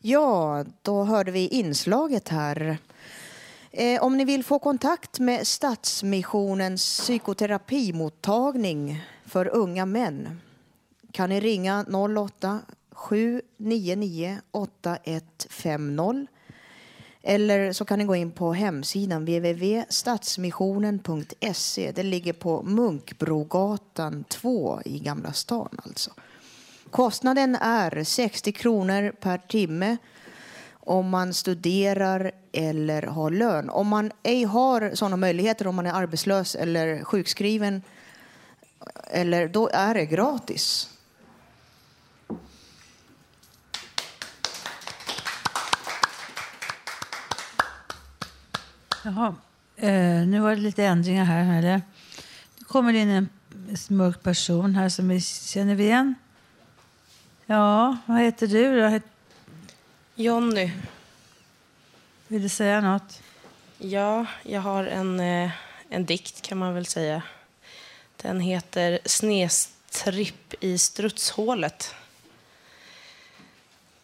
Ja, 0.00 0.64
då 0.82 1.04
hörde 1.04 1.30
vi 1.30 1.48
inslaget 1.48 2.28
här. 2.28 2.78
Eh, 3.78 4.02
om 4.02 4.16
ni 4.16 4.24
vill 4.24 4.44
få 4.44 4.58
kontakt 4.58 5.18
med 5.18 5.46
Stadsmissionens 5.46 7.00
psykoterapimottagning 7.00 9.04
för 9.24 9.48
unga 9.48 9.86
män 9.86 10.40
kan 11.12 11.28
ni 11.28 11.40
ringa 11.40 11.84
08 12.26 12.60
799 12.92 14.38
8150 14.50 16.26
eller 17.22 17.72
så 17.72 17.84
kan 17.84 17.98
ni 17.98 18.04
gå 18.04 18.16
in 18.16 18.32
på 18.32 18.52
hemsidan 18.52 19.24
www.stadsmissionen.se. 19.24 21.92
Det 21.92 22.02
ligger 22.02 22.32
på 22.32 22.62
Munkbrogatan 22.62 24.24
2 24.24 24.80
i 24.84 24.98
Gamla 24.98 25.32
stan 25.32 25.80
alltså. 25.84 26.10
Kostnaden 26.90 27.54
är 27.54 28.04
60 28.04 28.52
kronor 28.52 29.12
per 29.20 29.38
timme 29.38 29.96
om 30.86 31.08
man 31.08 31.34
studerar 31.34 32.30
eller 32.52 33.02
har 33.02 33.30
lön. 33.30 33.70
Om 33.70 33.88
man 33.88 34.12
ej 34.22 34.44
har 34.44 34.90
sådana 34.94 35.16
möjligheter, 35.16 35.66
om 35.66 35.74
man 35.76 35.86
är 35.86 35.92
arbetslös 35.92 36.54
eller 36.54 37.04
sjukskriven 37.04 37.82
eller 39.10 39.48
då 39.48 39.68
är 39.72 39.94
det 39.94 40.06
gratis. 40.06 40.90
Jaha. 49.04 49.34
Eh, 49.76 50.26
nu 50.26 50.40
var 50.40 50.50
det 50.50 50.56
lite 50.56 50.84
ändringar 50.84 51.24
här. 51.24 51.58
Eller? 51.58 51.82
Nu 52.58 52.64
kommer 52.64 52.92
det 52.92 52.98
in 52.98 53.10
en 53.10 53.28
mörk 53.88 54.22
person 54.22 54.74
här 54.74 54.88
som 54.88 55.08
vi 55.08 55.20
känner 55.20 55.80
igen. 55.80 56.14
Ja, 57.46 57.96
vad 58.06 58.20
heter 58.20 58.46
du 58.46 58.80
då? 58.80 59.00
Jonny. 60.18 60.70
Vill 62.28 62.42
du 62.42 62.48
säga 62.48 62.80
något? 62.80 63.22
Ja, 63.78 64.26
jag 64.42 64.60
har 64.60 64.84
en, 64.84 65.20
eh, 65.20 65.50
en 65.88 66.06
dikt 66.06 66.42
kan 66.42 66.58
man 66.58 66.74
väl 66.74 66.86
säga. 66.86 67.22
Den 68.16 68.40
heter 68.40 68.98
Snestripp 69.04 70.54
i 70.60 70.78
strutshålet. 70.78 71.94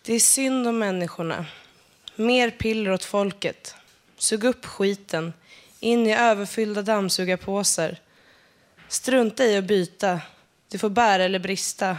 Det 0.03 0.13
är 0.15 0.21
synd 0.21 0.69
om 0.69 0.79
människorna. 0.79 1.47
Mer 2.17 2.51
piller 2.51 2.91
åt 2.91 3.05
folket. 3.05 3.75
Sug 4.17 4.45
upp 4.45 4.67
skiten. 4.67 5.33
In 5.81 6.07
i 6.07 6.15
överfyllda 6.15 6.83
dammsugarpåsar. 6.83 7.97
Strunta 8.89 9.45
i 9.45 9.57
att 9.57 9.65
byta. 9.65 10.21
Du 10.69 10.79
får 10.79 10.91
bära 10.91 11.25
eller 11.25 11.39
brista. 11.39 11.97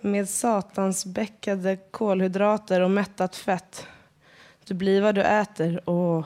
med 0.00 0.28
satansbäckade 0.28 1.76
kolhydrater 1.90 2.80
och 2.80 2.90
mättat 2.90 3.36
fett. 3.36 3.86
Du 4.64 4.74
blir 4.74 5.02
vad 5.02 5.14
du 5.14 5.22
äter 5.22 5.88
och 5.88 6.24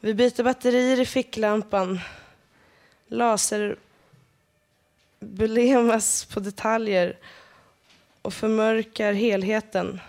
Vi 0.00 0.14
byter 0.14 0.42
batterier 0.42 1.00
i 1.00 1.06
ficklampan. 1.06 2.00
Laser 3.06 3.76
belemas 5.30 6.24
på 6.24 6.40
detaljer 6.40 7.16
och 8.22 8.34
förmörkar 8.34 9.12
helheten. 9.12 10.00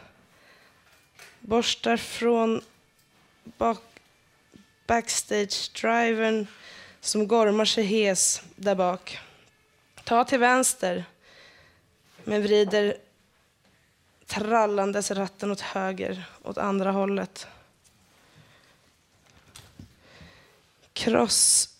Borstar 1.39 1.97
från 1.97 2.61
bak 3.43 3.79
backstage-drivern 4.87 6.47
som 6.99 7.27
gormar 7.27 7.65
sig 7.65 7.83
hes 7.83 8.41
där 8.55 8.75
bak. 8.75 9.19
Ta 10.03 10.23
till 10.23 10.39
vänster, 10.39 11.05
men 12.23 12.41
vrider 12.41 12.97
trallandes 14.25 15.11
ratten 15.11 15.51
åt 15.51 15.61
höger, 15.61 16.23
åt 16.43 16.57
andra 16.57 16.91
hållet. 16.91 17.47
Cross 20.93 21.70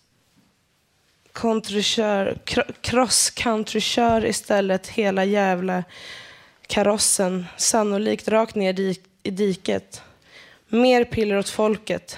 countrykör, 1.42 2.38
cross 2.82 3.30
country 3.30 3.82
kör 3.82 4.26
istället 4.26 4.88
hela 4.88 5.26
jävla 5.26 5.84
karossen, 6.68 7.46
sannolikt 7.58 8.28
rakt 8.28 8.56
ner 8.56 8.80
i 9.24 9.32
diket. 9.32 10.02
Mer 10.68 11.04
piller 11.04 11.38
åt 11.38 11.50
folket. 11.50 12.18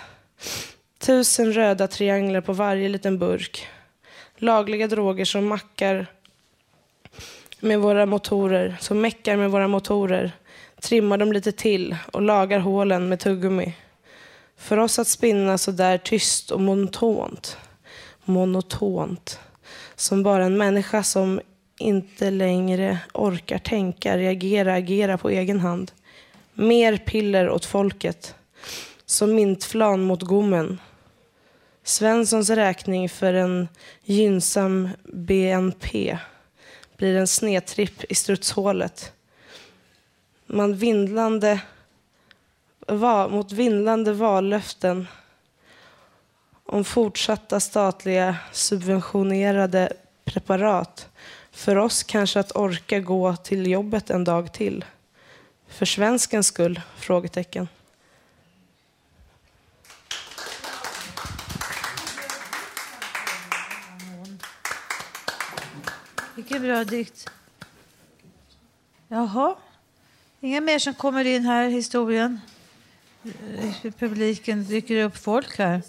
Tusen 0.98 1.54
röda 1.54 1.88
trianglar 1.88 2.42
på 2.42 2.54
varje 2.54 2.90
liten 2.90 3.20
burk. 3.20 3.68
Lagliga 4.38 4.88
droger 4.88 5.26
som 5.26 5.48
mackar 5.48 6.08
med 7.60 7.80
våra 7.80 8.06
motorer, 8.06 8.78
som 8.80 9.02
meckar 9.02 9.38
med 9.38 9.52
våra 9.52 9.68
motorer. 9.68 10.32
Trimmar 10.82 11.18
dem 11.18 11.34
lite 11.34 11.52
till 11.52 11.96
och 12.14 12.22
lagar 12.22 12.60
hålen 12.60 13.10
med 13.10 13.20
tuggummi. 13.20 13.74
För 14.58 14.78
oss 14.78 15.00
att 15.00 15.08
spinna 15.08 15.58
så 15.58 15.72
där 15.72 15.98
tyst 15.98 16.52
och 16.52 16.62
montont. 16.62 17.58
Monotont. 18.26 19.40
Som 19.96 20.24
bara 20.24 20.46
en 20.46 20.58
människa 20.58 21.04
som 21.04 21.42
inte 21.78 22.32
längre 22.32 23.00
orkar 23.14 23.58
tänka, 23.58 24.18
reagera, 24.18 24.74
agera 24.74 25.18
på 25.18 25.30
egen 25.30 25.60
hand. 25.60 25.92
Mer 26.54 26.98
piller 26.98 27.50
åt 27.50 27.66
folket. 27.66 28.36
Som 29.06 29.36
mintflan 29.36 30.04
mot 30.04 30.22
gommen. 30.22 30.80
Svenssons 31.84 32.50
räkning 32.50 33.10
för 33.10 33.34
en 33.34 33.68
gynnsam 34.04 34.90
BNP 35.04 36.18
blir 36.98 37.16
en 37.16 37.28
snedtripp 37.28 38.04
i 38.12 38.16
strutshålet. 38.16 39.12
Man 40.46 40.76
vindlande, 40.76 41.62
va, 42.88 43.28
mot 43.28 43.52
vindlande 43.52 44.14
vallöften 44.14 45.08
om 46.74 46.84
fortsatta 46.84 47.60
statliga 47.60 48.36
subventionerade 48.52 49.94
preparat. 50.26 51.10
För 51.52 51.76
oss 51.76 52.04
kanske 52.04 52.40
att 52.40 52.56
orka 52.56 53.00
gå 53.00 53.36
till 53.36 53.68
jobbet 53.68 54.10
en 54.10 54.24
dag 54.24 54.54
till. 54.54 54.86
För 55.68 55.86
svenskens 55.86 56.48
skull? 56.48 56.82
Frågetecken. 56.96 57.68
Vilken 66.36 66.62
bra 66.62 66.84
dikt. 66.84 67.30
Jaha. 69.08 69.56
Inga 70.40 70.62
mer 70.62 70.80
som 70.80 70.94
kommer 70.94 71.26
in 71.26 71.46
här 71.46 71.68
i 71.68 71.72
historien? 71.72 72.42
Eh, 73.24 73.86
I 73.86 73.92
Publiken 73.92 74.66
dyker 74.66 75.04
upp 75.04 75.18
folk 75.18 75.58
här. 75.58 75.82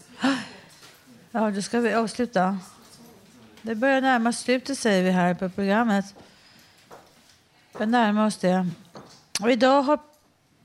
Ja, 1.36 1.50
då 1.50 1.62
ska 1.62 1.80
vi 1.80 1.94
avsluta. 1.94 2.58
Det 3.62 3.74
börjar 3.74 4.00
närma 4.00 4.32
sig 4.32 4.44
slutet 4.44 4.78
säger 4.78 5.02
vi 5.02 5.10
här 5.10 5.34
på 5.34 5.48
programmet. 5.48 6.14
Vi 7.78 7.86
närmar 7.86 8.26
oss 8.26 8.36
det. 8.36 8.68
Och 9.40 9.50
idag 9.50 9.82
har 9.82 9.98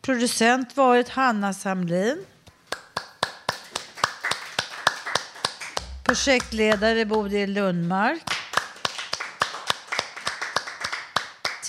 producent 0.02 0.78
varit 0.78 1.10
Hanna 1.10 1.54
Samlin. 1.54 2.26
Projektledare 6.04 7.06
Bodil 7.06 7.54
Lundmark. 7.54 8.24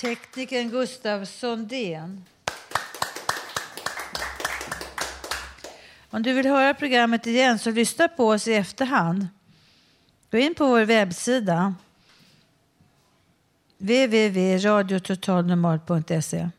Teknikern 0.01 0.69
Gustav 0.69 1.25
Sondén. 1.25 2.25
Om 6.13 6.23
du 6.23 6.33
vill 6.33 6.45
höra 6.45 6.73
programmet 6.73 7.27
igen 7.27 7.59
så 7.59 7.71
lyssna 7.71 8.07
på 8.07 8.27
oss 8.27 8.47
i 8.47 8.53
efterhand. 8.53 9.27
Gå 10.31 10.37
in 10.37 10.55
på 10.55 10.67
vår 10.67 10.81
webbsida 10.81 11.75
www.radiototalnormal.se 13.77 16.49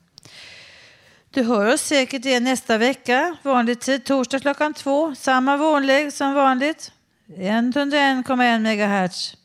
Du 1.30 1.42
hör 1.42 1.74
oss 1.74 1.80
säkert 1.80 2.24
igen 2.24 2.44
nästa 2.44 2.78
vecka, 2.78 3.36
vanlig 3.42 3.80
tid, 3.80 4.04
torsdag 4.04 4.40
klockan 4.40 4.74
två. 4.74 5.14
Samma 5.14 5.56
vånlägg 5.56 6.12
som 6.12 6.34
vanligt. 6.34 6.92
101,1 7.26 8.58
megahertz. 8.58 9.36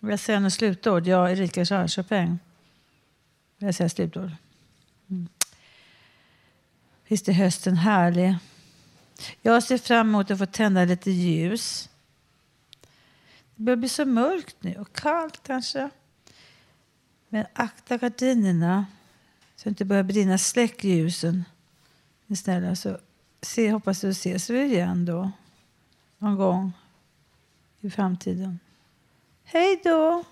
Vill 0.00 0.10
jag 0.10 0.20
säga 0.20 0.40
något 0.40 0.52
slutord? 0.52 1.06
Ja, 1.06 1.30
Erika 1.30 1.64
Charles-Chopin. 1.64 2.38
Vill 3.58 3.66
jag 3.66 3.74
säga 3.74 3.88
slutord? 3.88 4.30
Mm. 5.10 5.28
Visst 7.08 7.28
är 7.28 7.32
hösten 7.32 7.76
härlig? 7.76 8.34
Jag 9.42 9.62
ser 9.62 9.78
fram 9.78 10.08
emot 10.08 10.30
att 10.30 10.38
få 10.38 10.46
tända 10.46 10.84
lite 10.84 11.10
ljus. 11.10 11.88
Det 13.54 13.62
börjar 13.62 13.76
bli 13.76 13.88
så 13.88 14.04
mörkt 14.04 14.56
nu 14.60 14.74
och 14.74 14.92
kallt 14.92 15.42
kanske. 15.42 15.90
Men 17.28 17.46
akta 17.52 17.96
gardinerna 17.96 18.86
så 19.56 19.64
det 19.64 19.68
inte 19.68 19.84
börjar 19.84 20.02
brinna. 20.02 20.38
Släck 20.38 20.84
ljusen. 20.84 21.44
Ni 22.26 22.36
snälla, 22.36 22.76
så 22.76 22.98
se, 23.42 23.70
hoppas 23.70 24.00
du 24.00 24.08
ses 24.08 24.50
vi 24.50 24.64
igen 24.64 25.04
då. 25.04 25.30
Någon 26.18 26.36
gång 26.36 26.72
i 27.80 27.90
framtiden. 27.90 28.58
Hej 29.44 29.80
då! 29.84 30.24